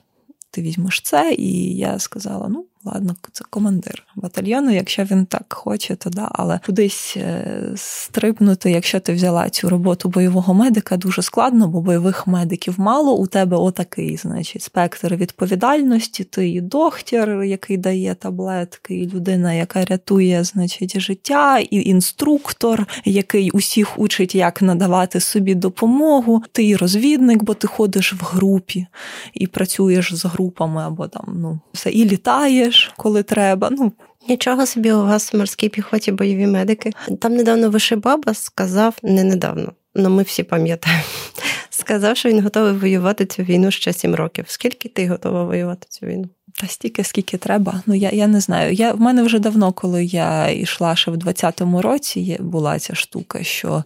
Ти 0.51 0.63
візьмеш 0.63 1.01
це, 1.01 1.35
і 1.39 1.77
я 1.77 1.99
сказала: 1.99 2.49
ну, 2.49 2.67
Ладно, 2.85 3.17
це 3.33 3.45
командир 3.51 4.05
батальйону. 4.17 4.71
Якщо 4.71 5.05
він 5.05 5.27
так 5.27 5.53
хоче, 5.53 5.97
то 5.97 6.11
да. 6.11 6.29
Але 6.33 6.61
кудись 6.67 7.15
е, 7.17 7.73
стрибнути, 7.77 8.71
якщо 8.71 9.01
ти 9.01 9.13
взяла 9.13 9.51
цю 9.51 9.69
роботу 9.69 10.09
бойового 10.09 10.55
медика, 10.55 10.97
дуже 10.97 11.23
складно, 11.23 11.69
бо 11.69 11.81
бойових 11.81 12.27
медиків 12.27 12.75
мало. 12.79 13.17
У 13.17 13.27
тебе 13.27 13.57
отакий, 13.57 14.17
значить, 14.17 14.63
спектр 14.63 15.15
відповідальності. 15.15 16.25
Ти 16.25 16.49
і 16.49 16.61
доктор, 16.61 17.43
який 17.43 17.77
дає 17.77 18.15
таблетки, 18.15 18.95
і 18.95 19.11
людина, 19.11 19.53
яка 19.53 19.85
рятує, 19.85 20.45
значить, 20.45 21.01
життя, 21.01 21.59
і 21.59 21.77
інструктор, 21.77 22.87
який 23.05 23.51
усіх 23.51 23.99
учить, 23.99 24.35
як 24.35 24.63
надавати 24.63 25.21
собі 25.21 25.55
допомогу. 25.55 26.43
Ти 26.53 26.67
і 26.67 26.77
розвідник, 26.77 27.43
бо 27.43 27.55
ти 27.55 27.67
ходиш 27.67 28.13
в 28.13 28.25
групі 28.25 28.87
і 29.35 29.47
працюєш 29.47 30.15
з 30.15 30.25
групами 30.25 30.83
або 30.83 31.09
там 31.09 31.25
ну 31.37 31.61
все 31.73 31.91
і 31.91 32.05
літаєш 32.05 32.72
робиш, 32.73 32.93
коли 32.97 33.23
треба. 33.23 33.69
Ну 33.71 33.93
Нічого 34.29 34.67
собі 34.67 34.93
у 34.93 35.07
вас 35.07 35.33
в 35.33 35.37
морській 35.37 35.69
піхоті 35.69 36.13
бойові 36.13 36.47
медики. 36.47 36.91
Там 37.21 37.35
недавно 37.35 37.71
Вишибаба 37.71 38.35
сказав, 38.35 38.97
не 39.03 39.25
недавно, 39.25 39.73
але 39.97 40.09
ми 40.09 40.23
всі 40.23 40.43
пам'ятаємо. 40.43 41.03
Сказав, 41.71 42.17
що 42.17 42.29
він 42.29 42.43
готовий 42.43 42.73
воювати 42.73 43.27
цю 43.27 43.43
війну 43.43 43.71
ще 43.71 43.93
сім 43.93 44.15
років. 44.15 44.45
Скільки 44.49 44.89
ти 44.89 45.09
готова 45.09 45.45
воювати 45.45 45.87
цю 45.91 46.07
війну? 46.07 46.29
Та 46.61 46.67
стільки, 46.67 47.05
скільки 47.05 47.37
треба. 47.37 47.83
Ну 47.87 47.95
я 47.95 48.11
я 48.11 48.27
не 48.27 48.41
знаю. 48.41 48.73
Я 48.73 48.93
в 48.93 49.01
мене 49.01 49.23
вже 49.23 49.39
давно, 49.39 49.73
коли 49.73 50.05
я 50.05 50.51
йшла 50.51 50.97
ще 50.97 51.11
в 51.11 51.17
20-му 51.17 51.83
році, 51.83 52.39
була 52.41 52.79
ця 52.79 52.95
штука, 52.95 53.43
що 53.43 53.85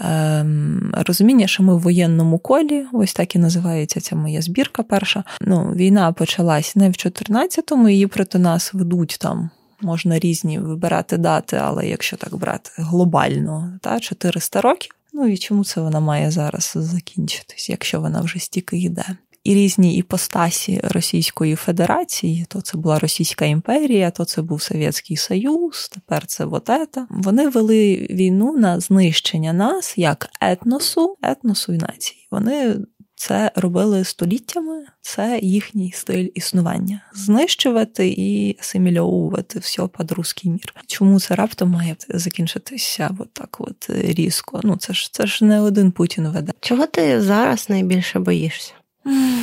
ем, 0.00 0.94
розуміння, 0.96 1.46
що 1.46 1.62
ми 1.62 1.76
в 1.76 1.80
воєнному 1.80 2.38
колі, 2.38 2.86
ось 2.92 3.12
так 3.12 3.34
і 3.34 3.38
називається 3.38 4.00
ця 4.00 4.16
моя 4.16 4.42
збірка. 4.42 4.82
Перша. 4.82 5.24
Ну, 5.40 5.72
війна 5.72 6.12
почалась 6.12 6.76
не 6.76 6.88
в 6.88 6.92
14-му, 6.92 7.88
її 7.88 8.06
проти 8.06 8.38
нас 8.38 8.74
ведуть 8.74 9.16
там. 9.20 9.50
Можна 9.82 10.18
різні 10.18 10.58
вибирати 10.58 11.16
дати, 11.16 11.56
але 11.56 11.86
якщо 11.86 12.16
так 12.16 12.36
брати 12.36 12.70
глобально, 12.76 13.78
та 13.82 14.00
400 14.00 14.60
років. 14.60 14.94
Ну 15.12 15.26
і 15.26 15.38
чому 15.38 15.64
це 15.64 15.80
вона 15.80 16.00
має 16.00 16.30
зараз 16.30 16.72
закінчитись, 16.76 17.70
якщо 17.70 18.00
вона 18.00 18.20
вже 18.20 18.38
стільки 18.38 18.76
йде? 18.78 19.04
І 19.44 19.54
різні 19.54 19.96
іпостасі 19.96 20.80
Російської 20.82 21.54
Федерації, 21.54 22.46
то 22.48 22.60
це 22.60 22.78
була 22.78 22.98
Російська 22.98 23.44
імперія, 23.44 24.10
то 24.10 24.24
це 24.24 24.42
був 24.42 24.62
Совєтський 24.62 25.16
Союз, 25.16 25.88
тепер 25.92 26.26
це 26.26 26.44
вот 26.44 26.70
ета. 26.70 27.06
Вони 27.10 27.48
вели 27.48 28.06
війну 28.10 28.56
на 28.56 28.80
знищення 28.80 29.52
нас 29.52 29.98
як 29.98 30.30
етносу, 30.40 31.16
етносу 31.22 31.72
і 31.72 31.76
нації. 31.76 32.28
Вони 32.30 32.76
це 33.20 33.52
робили 33.54 34.04
століттями, 34.04 34.84
це 35.00 35.40
їхній 35.42 35.92
стиль 35.92 36.28
існування. 36.34 37.00
Знищувати 37.14 38.08
і 38.08 38.56
асимільовувати 38.60 39.58
все 39.58 39.88
під 39.98 40.12
руський 40.12 40.50
мір. 40.50 40.74
Чому 40.86 41.20
це 41.20 41.34
раптом 41.34 41.70
має 41.70 41.96
закінчитися 42.08 43.16
от 43.18 43.32
так 43.32 43.56
от 43.60 43.86
різко? 43.90 44.60
Ну 44.62 44.76
це 44.76 44.92
ж 44.92 45.12
це 45.12 45.26
ж 45.26 45.44
не 45.44 45.60
один 45.60 45.92
Путін 45.92 46.28
веде. 46.28 46.52
Чого 46.60 46.86
ти 46.86 47.22
зараз 47.22 47.68
найбільше 47.68 48.18
боїшся? 48.18 48.72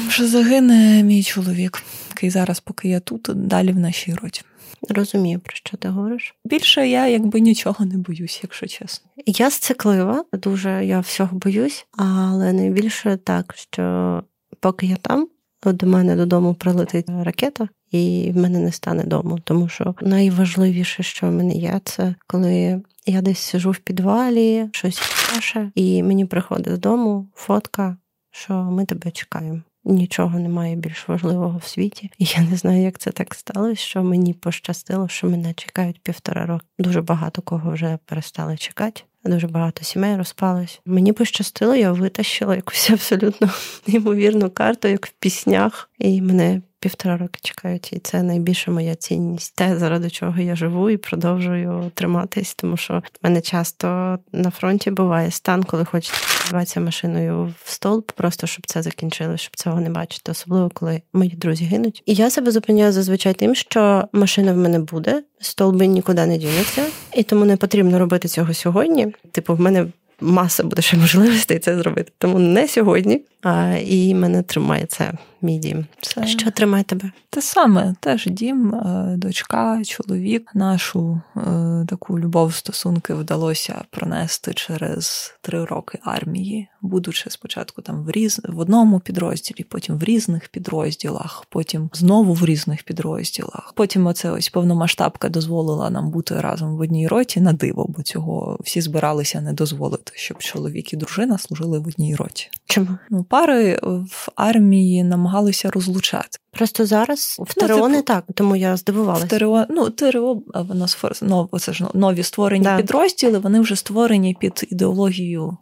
Що 0.09 0.27
загине 0.27 1.03
мій 1.03 1.23
чоловік, 1.23 1.83
який 2.09 2.29
зараз, 2.29 2.59
поки 2.59 2.89
я 2.89 2.99
тут, 2.99 3.29
далі 3.35 3.71
в 3.71 3.79
нашій 3.79 4.13
роті. 4.13 4.41
Розумію, 4.89 5.39
про 5.39 5.55
що 5.55 5.77
ти 5.77 5.87
говориш. 5.87 6.35
Більше 6.45 6.89
я 6.89 7.07
якби 7.07 7.39
нічого 7.39 7.85
не 7.85 7.97
боюсь, 7.97 8.39
якщо 8.43 8.67
чесно. 8.67 9.11
Я 9.25 9.51
сциклива, 9.51 10.25
дуже 10.33 10.85
я 10.85 10.99
всього 10.99 11.37
боюсь, 11.37 11.85
але 11.97 12.53
найбільше 12.53 13.17
так, 13.17 13.55
що 13.57 14.23
поки 14.59 14.85
я 14.85 14.95
там, 14.95 15.27
до 15.63 15.87
мене 15.87 16.15
додому 16.15 16.53
прилетить 16.53 17.05
ракета, 17.09 17.69
і 17.91 18.31
в 18.33 18.37
мене 18.37 18.59
не 18.59 18.71
стане 18.71 19.03
дому. 19.03 19.39
Тому 19.43 19.69
що 19.69 19.95
найважливіше, 20.01 21.03
що 21.03 21.27
в 21.27 21.31
мене 21.31 21.53
є, 21.53 21.81
це 21.83 22.15
коли 22.27 22.81
я 23.05 23.21
десь 23.21 23.39
сижу 23.39 23.71
в 23.71 23.77
підвалі, 23.77 24.69
щось 24.71 25.01
паше, 25.33 25.71
і 25.75 26.03
мені 26.03 26.25
приходить 26.25 26.73
додому 26.73 27.27
фотка 27.35 27.97
що 28.31 28.53
ми 28.53 28.85
тебе 28.85 29.11
чекаємо. 29.11 29.61
Нічого 29.83 30.39
немає 30.39 30.75
більш 30.75 31.07
важливого 31.07 31.57
в 31.57 31.67
світі. 31.67 32.11
І 32.17 32.25
я 32.25 32.41
не 32.41 32.57
знаю, 32.57 32.81
як 32.81 32.97
це 32.97 33.11
так 33.11 33.35
сталося, 33.35 33.81
що 33.81 34.03
мені 34.03 34.33
пощастило, 34.33 35.07
що 35.07 35.27
мене 35.27 35.53
чекають 35.53 36.01
півтора 36.03 36.45
року. 36.45 36.65
Дуже 36.79 37.01
багато 37.01 37.41
кого 37.41 37.71
вже 37.71 37.97
перестали 38.05 38.57
чекати. 38.57 39.01
Дуже 39.23 39.47
багато 39.47 39.83
сімей 39.83 40.17
розпалось. 40.17 40.81
Мені 40.85 41.13
пощастило, 41.13 41.75
я 41.75 41.91
витащила 41.91 42.55
якусь 42.55 42.89
абсолютно 42.93 43.49
неймовірну 43.87 44.49
карту, 44.49 44.87
як 44.87 45.05
в 45.05 45.11
піснях, 45.11 45.89
і 45.99 46.21
мене 46.21 46.61
півтора 46.79 47.17
роки 47.17 47.39
чекають, 47.43 47.93
і 47.93 47.99
це 47.99 48.23
найбільша 48.23 48.71
моя 48.71 48.95
цінність. 48.95 49.55
Те, 49.55 49.77
заради 49.77 50.09
чого 50.09 50.41
я 50.41 50.55
живу 50.55 50.89
і 50.89 50.97
продовжую 50.97 51.91
триматись, 51.93 52.55
тому 52.55 52.77
що 52.77 52.93
в 52.93 53.03
мене 53.23 53.41
часто 53.41 54.17
на 54.31 54.49
фронті 54.49 54.91
буває 54.91 55.31
стан, 55.31 55.63
коли 55.63 55.85
хочеться 55.85 56.47
вбиватися 56.47 56.79
машиною 56.79 57.53
в 57.63 57.71
столб, 57.71 58.11
просто 58.11 58.47
щоб 58.47 58.67
це 58.67 58.81
закінчилось, 58.81 59.41
щоб 59.41 59.55
цього 59.55 59.81
не 59.81 59.89
бачити, 59.89 60.31
особливо 60.31 60.69
коли 60.73 61.01
мої 61.13 61.29
друзі 61.29 61.65
гинуть. 61.65 62.03
І 62.05 62.13
я 62.13 62.29
себе 62.29 62.51
зупиняю 62.51 62.91
зазвичай 62.91 63.33
тим, 63.33 63.55
що 63.55 64.07
машина 64.13 64.53
в 64.53 64.57
мене 64.57 64.79
буде, 64.79 65.23
столби 65.39 65.87
нікуди 65.87 66.25
не 66.25 66.37
дінуться, 66.37 66.85
і 67.13 67.23
тому 67.23 67.45
не 67.45 67.57
потрібно 67.57 67.99
робити 67.99 68.27
цього 68.27 68.53
сьогодні. 68.53 69.07
Типу, 69.31 69.55
в 69.55 69.59
мене. 69.59 69.87
Маса 70.21 70.63
буде 70.63 70.81
ще 70.81 70.97
можливостей 70.97 71.59
це 71.59 71.77
зробити, 71.77 72.11
тому 72.17 72.39
не 72.39 72.67
сьогодні. 72.67 73.21
А, 73.41 73.75
І 73.85 74.13
мене 74.13 74.43
тримає 74.43 74.85
це 74.85 75.13
мій 75.41 75.57
дім. 75.57 75.85
Це... 76.01 76.27
Що 76.27 76.51
тримає 76.51 76.83
тебе? 76.83 77.11
Те 77.29 77.41
саме, 77.41 77.95
теж 77.99 78.25
дім, 78.25 78.75
е, 78.75 79.15
дочка, 79.17 79.81
чоловік. 79.85 80.51
Нашу 80.55 81.21
е, 81.37 81.41
таку 81.89 82.19
любов 82.19 82.53
стосунки 82.53 83.13
вдалося 83.13 83.83
пронести 83.89 84.53
через 84.53 85.35
три 85.41 85.65
роки 85.65 85.99
армії, 86.03 86.67
будучи 86.81 87.29
спочатку 87.29 87.81
там 87.81 88.03
в 88.03 88.11
різ... 88.11 88.41
в 88.49 88.59
одному 88.59 88.99
підрозділі, 88.99 89.63
потім 89.63 89.97
в 89.97 90.03
різних 90.03 90.49
підрозділах, 90.49 91.45
потім 91.49 91.89
знову 91.93 92.33
в 92.33 92.45
різних 92.45 92.83
підрозділах. 92.83 93.73
Потім 93.75 94.07
оце 94.07 94.31
ось 94.31 94.49
повномасштабка 94.49 95.29
дозволила 95.29 95.89
нам 95.89 96.11
бути 96.11 96.41
разом 96.41 96.77
в 96.77 96.79
одній 96.79 97.07
роті 97.07 97.41
на 97.41 97.53
диво, 97.53 97.85
бо 97.89 98.03
цього 98.03 98.59
всі 98.63 98.81
збиралися 98.81 99.41
не 99.41 99.53
дозволити, 99.53 100.11
щоб 100.15 100.37
чоловік 100.37 100.93
і 100.93 100.97
дружина 100.97 101.37
служили 101.37 101.79
в 101.79 101.87
одній 101.87 102.15
роті. 102.15 102.49
Чому? 102.65 102.87
Ну, 103.09 103.23
пари 103.23 103.79
в 103.83 104.29
армії 104.35 105.03
намагалися 105.03 105.36
розлучати. 105.69 106.37
Просто 106.51 106.85
зараз 106.85 107.37
в 107.39 107.53
ТРО 107.53 107.77
ну, 107.77 107.87
не 107.87 108.01
так, 108.01 108.23
тому 108.33 108.55
я 108.55 108.77
здивувалася. 108.77 109.25
В 109.25 109.29
ТРО, 109.29 109.65
ну 109.69 109.89
ТРО 109.89 110.41
воно 110.53 110.87
ну, 111.21 111.59
це 111.59 111.73
ж 111.73 111.85
нові 111.93 112.23
створені 112.23 112.63
да. 112.63 112.77
підрозділи. 112.77 113.39
Вони 113.39 113.59
вже 113.59 113.75
створені 113.75 114.37
під 114.39 114.67
ідеологію 114.71 115.57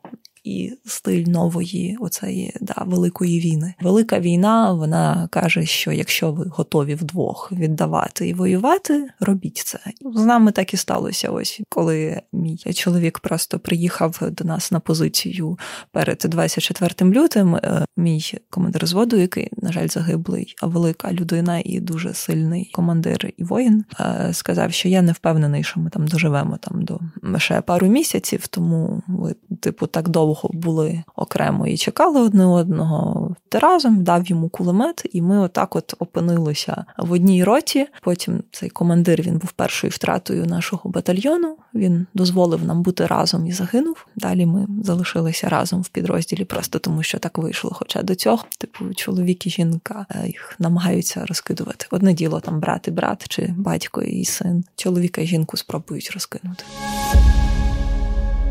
і 0.45 0.73
стиль 0.85 1.23
нової 1.27 1.97
оцеї 1.99 2.53
да, 2.61 2.83
великої 2.85 3.39
війни. 3.39 3.73
Велика 3.81 4.19
війна 4.19 4.73
вона 4.73 5.27
каже, 5.31 5.65
що 5.65 5.91
якщо 5.91 6.31
ви 6.31 6.45
готові 6.51 6.95
вдвох 6.95 7.51
віддавати 7.51 8.27
і 8.27 8.33
воювати, 8.33 9.07
робіть 9.19 9.57
це. 9.57 9.79
З 10.15 10.25
нами 10.25 10.51
так 10.51 10.73
і 10.73 10.77
сталося. 10.77 11.29
Ось 11.29 11.61
коли 11.69 12.21
мій 12.33 12.57
чоловік 12.57 13.19
просто 13.19 13.59
приїхав 13.59 14.19
до 14.31 14.43
нас 14.43 14.71
на 14.71 14.79
позицію 14.79 15.57
перед 15.91 16.25
24 16.25 17.11
лютим. 17.11 17.55
Е, 17.55 17.85
мій 17.97 18.21
командир 18.49 18.87
зводу, 18.87 19.17
який, 19.17 19.49
на 19.57 19.71
жаль, 19.71 19.87
загиблий, 19.87 20.55
а 20.61 20.67
велика 20.67 21.13
людина 21.13 21.61
і 21.65 21.79
дуже 21.79 22.13
сильний 22.13 22.71
командир 22.73 23.33
і 23.37 23.43
воїн, 23.43 23.85
е, 23.99 24.29
сказав, 24.33 24.73
що 24.73 24.89
я 24.89 25.01
не 25.01 25.11
впевнений, 25.11 25.63
що 25.63 25.79
ми 25.79 25.89
там 25.89 26.07
доживемо 26.07 26.57
там 26.57 26.81
до 26.81 26.99
ще 27.39 27.61
пару 27.61 27.87
місяців, 27.87 28.47
тому 28.47 29.03
ви, 29.07 29.35
типу, 29.59 29.87
так 29.87 30.09
довго 30.09 30.34
були 30.53 31.03
окремо 31.15 31.67
і 31.67 31.77
чекали 31.77 32.21
одне 32.21 32.45
одного. 32.45 33.35
Ти 33.49 33.59
разом 33.59 34.03
дав 34.03 34.27
йому 34.27 34.49
кулемет, 34.49 35.05
і 35.13 35.21
ми 35.21 35.39
отак 35.39 35.75
от 35.75 35.93
опинилися 35.99 36.85
в 36.97 37.11
одній 37.11 37.43
роті. 37.43 37.87
Потім 38.01 38.43
цей 38.51 38.69
командир 38.69 39.21
він 39.21 39.37
був 39.37 39.51
першою 39.51 39.91
втратою 39.91 40.45
нашого 40.45 40.89
батальйону. 40.89 41.57
Він 41.73 42.07
дозволив 42.13 42.65
нам 42.65 42.81
бути 42.81 43.05
разом 43.05 43.47
і 43.47 43.51
загинув. 43.51 44.05
Далі 44.15 44.45
ми 44.45 44.67
залишилися 44.83 45.49
разом 45.49 45.81
в 45.81 45.87
підрозділі, 45.87 46.45
просто 46.45 46.79
тому 46.79 47.03
що 47.03 47.19
так 47.19 47.37
вийшло. 47.37 47.71
Хоча 47.73 48.03
до 48.03 48.15
цього, 48.15 48.43
типу, 48.57 48.93
чоловік 48.93 49.47
і 49.47 49.49
жінка 49.49 50.05
е, 50.09 50.27
їх 50.27 50.55
намагаються 50.59 51.25
розкидувати. 51.25 51.85
Одне 51.91 52.13
діло 52.13 52.39
там 52.39 52.59
брат 52.59 52.87
і 52.87 52.91
брат, 52.91 53.25
чи 53.27 53.53
батько 53.57 54.01
і 54.01 54.25
син. 54.25 54.63
Чоловіка 54.75 55.21
і 55.21 55.27
жінку 55.27 55.57
спробують 55.57 56.11
розкинути. 56.13 56.63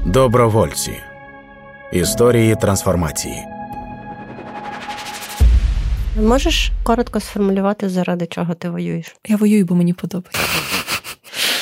Добровольці. 0.06 1.13
Історії 1.94 2.56
трансформації. 2.56 3.44
Можеш 6.22 6.72
коротко 6.82 7.20
сформулювати, 7.20 7.88
заради 7.88 8.26
чого 8.26 8.54
ти 8.54 8.70
воюєш? 8.70 9.16
Я 9.28 9.36
воюю, 9.36 9.64
бо 9.64 9.74
мені 9.74 9.92
подобається. 9.92 10.40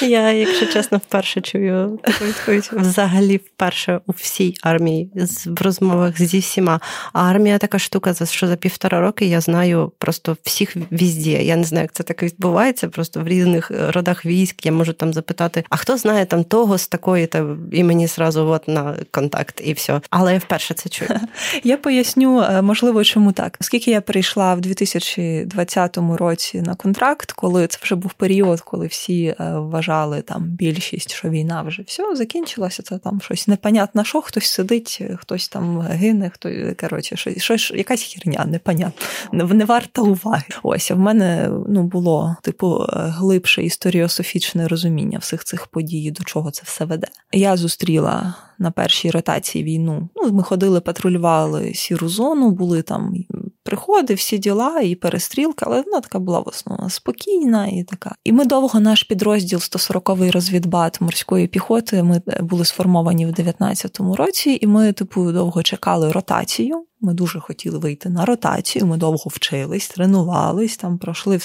Я, 0.09 0.33
якщо 0.33 0.67
чесно, 0.67 0.99
вперше 0.99 1.41
чую 1.41 1.99
таку 2.03 2.25
відповідь. 2.25 2.71
Взагалі, 2.73 3.37
вперше 3.37 4.01
у 4.07 4.12
всій 4.12 4.55
армії 4.62 5.11
в 5.47 5.62
розмовах 5.62 6.23
зі 6.23 6.38
всіма. 6.38 6.81
А 7.12 7.25
армія 7.31 7.59
така 7.59 7.79
штука, 7.79 8.15
що 8.25 8.47
за 8.47 8.57
півтора 8.57 9.01
роки 9.01 9.27
я 9.27 9.41
знаю 9.41 9.93
просто 9.99 10.37
всіх 10.43 10.77
візді. 10.93 11.31
Я 11.31 11.57
не 11.57 11.65
знаю, 11.65 11.85
як 11.85 11.93
це 11.93 12.03
так 12.03 12.23
відбувається. 12.23 12.88
Просто 12.88 13.21
в 13.21 13.29
різних 13.29 13.71
родах 13.88 14.27
військ 14.27 14.67
я 14.67 14.73
можу 14.73 14.93
там 14.93 15.12
запитати, 15.12 15.65
а 15.71 15.77
хто 15.77 15.97
знає 15.97 16.27
там 16.27 16.45
того 16.45 16.79
з 16.79 16.88
такої, 16.88 17.27
та 17.27 17.47
і 17.73 17.85
мені 17.85 18.07
зразу 18.07 18.47
от 18.47 18.69
на 18.69 18.97
контакт, 19.11 19.61
і 19.65 19.73
все. 19.73 20.01
Але 20.11 20.33
я 20.33 20.38
вперше 20.38 20.75
це 20.75 20.88
чую. 20.88 21.11
Я 21.65 21.77
поясню, 21.77 22.41
е, 22.41 22.62
можливо, 22.62 23.05
чому 23.05 23.33
так. 23.33 23.59
Оскільки 23.61 23.91
я 23.91 24.01
прийшла 24.01 24.55
в 24.55 24.61
2020 24.61 25.99
році 26.19 26.62
на 26.62 26.75
контракт, 26.75 27.33
коли 27.33 27.67
це 27.67 27.79
вже 27.83 27.95
був 27.95 28.12
період, 28.12 28.61
коли 28.61 28.87
всі 28.87 29.25
е, 29.25 29.35
вважали 29.38 29.91
вважали 29.92 30.22
там 30.22 30.42
більшість, 30.42 31.14
що 31.14 31.28
війна 31.28 31.62
вже 31.62 31.83
все, 31.83 32.16
закінчилася, 32.16 32.83
це 32.83 32.98
там 32.98 33.20
щось 33.20 33.48
непонятно, 33.48 34.05
що 34.05 34.22
хтось 34.22 34.46
сидить, 34.46 35.02
хтось 35.16 35.48
там 35.48 35.81
гине, 35.81 36.31
хто 36.31 36.50
коротше, 36.81 37.16
щось, 37.16 37.42
щось 37.42 37.70
якась 37.70 38.02
херня, 38.02 38.44
непонятна, 38.44 39.07
не 39.33 39.64
варта 39.64 40.02
уваги. 40.02 40.44
Ось 40.62 40.90
а 40.90 40.94
в 40.94 40.98
мене 40.98 41.50
ну 41.68 41.83
було 41.83 42.37
типу 42.42 42.87
глибше 42.88 43.62
історіософічне 43.62 44.68
розуміння 44.68 45.18
всіх 45.18 45.44
цих 45.44 45.66
подій, 45.66 46.11
до 46.11 46.24
чого 46.24 46.50
це 46.50 46.62
все 46.64 46.85
веде. 46.85 47.07
Я 47.33 47.57
зустріла 47.57 48.35
на 48.62 48.70
першій 48.70 49.11
ротації 49.11 49.64
війну. 49.64 50.09
Ну, 50.16 50.33
ми 50.33 50.42
ходили, 50.42 50.81
патрулювали 50.81 51.75
сіру 51.75 52.09
зону, 52.09 52.51
були 52.51 52.83
там 52.83 53.14
приходи, 53.62 54.14
всі 54.14 54.38
діла 54.38 54.81
і 54.81 54.94
перестрілка, 54.94 55.66
але 55.68 55.83
вона 55.83 56.01
така 56.01 56.18
була 56.18 56.40
в 56.40 56.48
основному 56.48 56.90
спокійна 56.90 57.66
і 57.66 57.85
така. 57.85 58.14
І 58.25 58.33
ми 58.33 58.44
довго 58.44 58.81
наш 58.81 59.03
підрозділ 59.03 59.59
140-й 59.59 60.31
розвідбат 60.31 61.01
морської 61.01 61.46
піхоти. 61.46 62.03
Ми 62.03 62.22
були 62.40 62.64
сформовані 62.64 63.27
в 63.27 63.31
19-му 63.31 64.16
році, 64.16 64.59
і 64.61 64.66
ми, 64.66 64.92
типу, 64.92 65.33
довго 65.33 65.62
чекали 65.62 66.12
ротацію. 66.12 66.85
Ми 67.05 67.15
дуже 67.15 67.41
хотіли 67.41 67.79
вийти 67.79 68.09
на 68.09 68.25
ротацію. 68.25 68.87
Ми 68.87 68.97
довго 68.97 69.25
вчились, 69.27 69.88
тренувались, 69.88 70.77
там 70.77 70.99
пройшли 70.99 71.38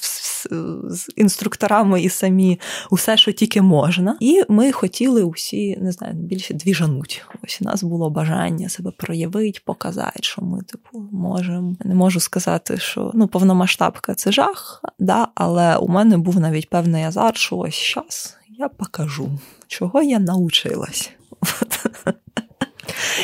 з 0.89 1.09
інструкторами 1.15 2.01
і 2.01 2.09
самі 2.09 2.59
усе, 2.89 3.17
що 3.17 3.31
тільки 3.31 3.61
можна. 3.61 4.17
І 4.19 4.43
ми 4.49 4.71
хотіли 4.71 5.23
усі, 5.23 5.77
не 5.77 5.91
знаю, 5.91 6.13
більше 6.13 6.53
двіжануть. 6.53 7.25
Ось 7.43 7.61
у 7.61 7.65
нас 7.65 7.83
було 7.83 8.09
бажання 8.09 8.69
себе 8.69 8.91
проявити, 8.97 9.61
показати, 9.65 10.19
що 10.21 10.41
ми, 10.41 10.61
типу, 10.61 10.99
можемо. 11.11 11.75
Не 11.83 11.95
можу 11.95 12.19
сказати, 12.19 12.77
що 12.77 13.11
ну, 13.13 13.27
повномасштабка 13.27 14.13
це 14.13 14.31
жах, 14.31 14.81
да, 14.99 15.27
але 15.35 15.77
у 15.77 15.87
мене 15.87 16.17
був 16.17 16.39
навіть 16.39 16.69
певний 16.69 17.03
азарт, 17.03 17.37
що 17.37 17.57
ось 17.57 17.75
час 17.75 18.37
я 18.49 18.69
покажу, 18.69 19.29
чого 19.67 20.01
я 20.01 20.19
научилась. 20.19 21.11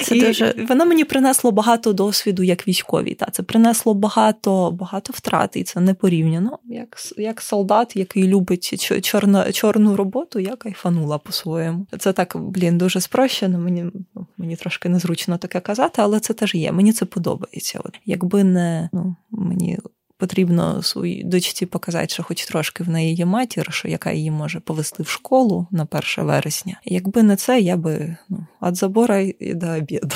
Це 0.01 0.17
і 0.17 0.21
дуже... 0.21 0.65
Воно 0.69 0.86
мені 0.86 1.03
принесло 1.03 1.51
багато 1.51 1.93
досвіду 1.93 2.43
як 2.43 2.67
військовій. 2.67 3.13
Та 3.13 3.25
це 3.32 3.43
принесло 3.43 3.93
багато 3.93 4.71
багато 4.71 5.13
втрат, 5.15 5.56
і 5.56 5.63
це 5.63 5.79
не 5.79 5.93
порівняно. 5.93 6.60
Як 6.65 6.97
як 7.17 7.41
солдат, 7.41 7.95
який 7.95 8.27
любить 8.27 9.03
чорно, 9.06 9.51
чорну 9.51 9.95
роботу, 9.95 10.39
я 10.39 10.56
кайфанула 10.56 11.17
по-своєму. 11.17 11.88
Це 11.99 12.13
так, 12.13 12.38
блін, 12.38 12.77
дуже 12.77 13.01
спрощено. 13.01 13.60
Мені 13.60 13.86
ну, 14.15 14.27
мені 14.38 14.56
трошки 14.56 14.89
незручно 14.89 15.38
таке 15.38 15.60
казати, 15.60 16.01
але 16.01 16.19
це 16.19 16.34
теж 16.34 16.56
є. 16.56 16.71
Мені 16.71 16.93
це 16.93 17.06
подобається. 17.06 17.79
От 17.84 17.99
Якби 18.06 18.43
не 18.43 18.89
ну, 18.93 19.15
мені 19.32 19.79
потрібно 20.23 20.83
своїй 20.83 21.23
дочці 21.23 21.65
показати, 21.65 22.07
що 22.07 22.23
хоч 22.23 22.45
трошки 22.45 22.83
в 22.83 22.89
неї 22.89 23.15
є 23.15 23.25
матір, 23.25 23.67
що 23.73 23.88
яка 23.88 24.12
її 24.12 24.31
може 24.31 24.59
повести 24.59 25.03
в 25.03 25.07
школу 25.07 25.67
на 25.71 25.88
1 25.91 26.25
вересня. 26.25 26.79
Якби 26.86 27.23
не 27.23 27.36
це, 27.36 27.59
я 27.59 27.77
би 27.77 28.17
ну, 28.29 28.45
від 28.62 28.75
забора 28.75 29.19
і 29.19 29.53
до 29.53 29.67
обіду. 29.67 30.15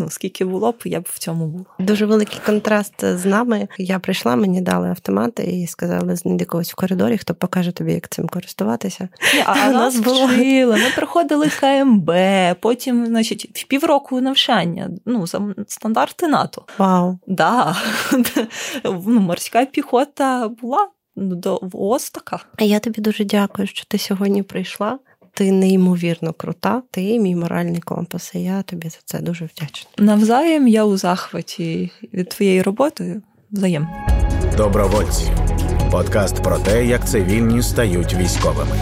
Ну, 0.00 0.10
скільки 0.10 0.44
було 0.44 0.72
б, 0.72 0.76
я 0.84 1.00
б 1.00 1.06
в 1.12 1.18
цьому 1.18 1.46
була. 1.46 1.64
Дуже 1.78 2.06
великий 2.06 2.40
контраст 2.46 3.04
з 3.04 3.24
нами. 3.24 3.68
Я 3.78 3.98
прийшла, 3.98 4.36
мені 4.36 4.60
дали 4.60 4.88
автомати 4.88 5.42
і 5.42 5.66
сказали, 5.66 6.16
знайди 6.16 6.44
когось 6.44 6.72
в 6.72 6.74
коридорі, 6.74 7.18
хто 7.18 7.34
покаже 7.34 7.72
тобі, 7.72 7.92
як 7.92 8.08
цим 8.08 8.28
користуватися. 8.28 9.08
А, 9.46 9.52
а 9.64 9.70
нас 9.70 9.98
було 9.98 10.26
вчили, 10.26 10.76
Ми 10.76 10.90
проходили 10.96 11.48
КМБ, 11.60 12.10
потім, 12.60 13.06
значить, 13.06 13.50
в 13.54 13.66
півроку 13.66 14.20
навчання. 14.20 14.90
Ну, 15.06 15.24
стандарти 15.66 16.28
НАТО. 16.28 16.64
Вау. 16.78 17.18
Да. 17.26 17.76
Ну, 18.84 19.02
Морська 19.20 19.66
піхота 19.66 20.48
була 20.48 20.88
до 21.16 21.60
ось 21.72 22.10
така. 22.10 22.40
А 22.56 22.64
я 22.64 22.78
тобі 22.78 23.00
дуже 23.00 23.24
дякую, 23.24 23.68
що 23.68 23.84
ти 23.88 23.98
сьогодні 23.98 24.42
прийшла 24.42 24.98
ти 25.34 25.52
неймовірно 25.52 26.32
крута, 26.32 26.82
ти 26.90 27.18
мій 27.18 27.36
моральний 27.36 27.80
компас. 27.80 28.34
і 28.34 28.42
Я 28.42 28.62
тобі 28.62 28.88
за 28.88 28.98
це 29.04 29.18
дуже 29.18 29.44
вдячна. 29.44 29.90
Навзаєм 29.98 30.68
я 30.68 30.84
у 30.84 30.96
захваті 30.96 31.90
від 32.14 32.28
твоєї 32.28 32.62
роботи. 32.62 33.20
Взаєм. 33.50 33.88
Добровольці. 34.56 35.30
Подкаст 35.92 36.42
про 36.42 36.58
те, 36.58 36.86
як 36.86 37.08
цивільні 37.08 37.62
стають 37.62 38.14
військовими. 38.14 38.76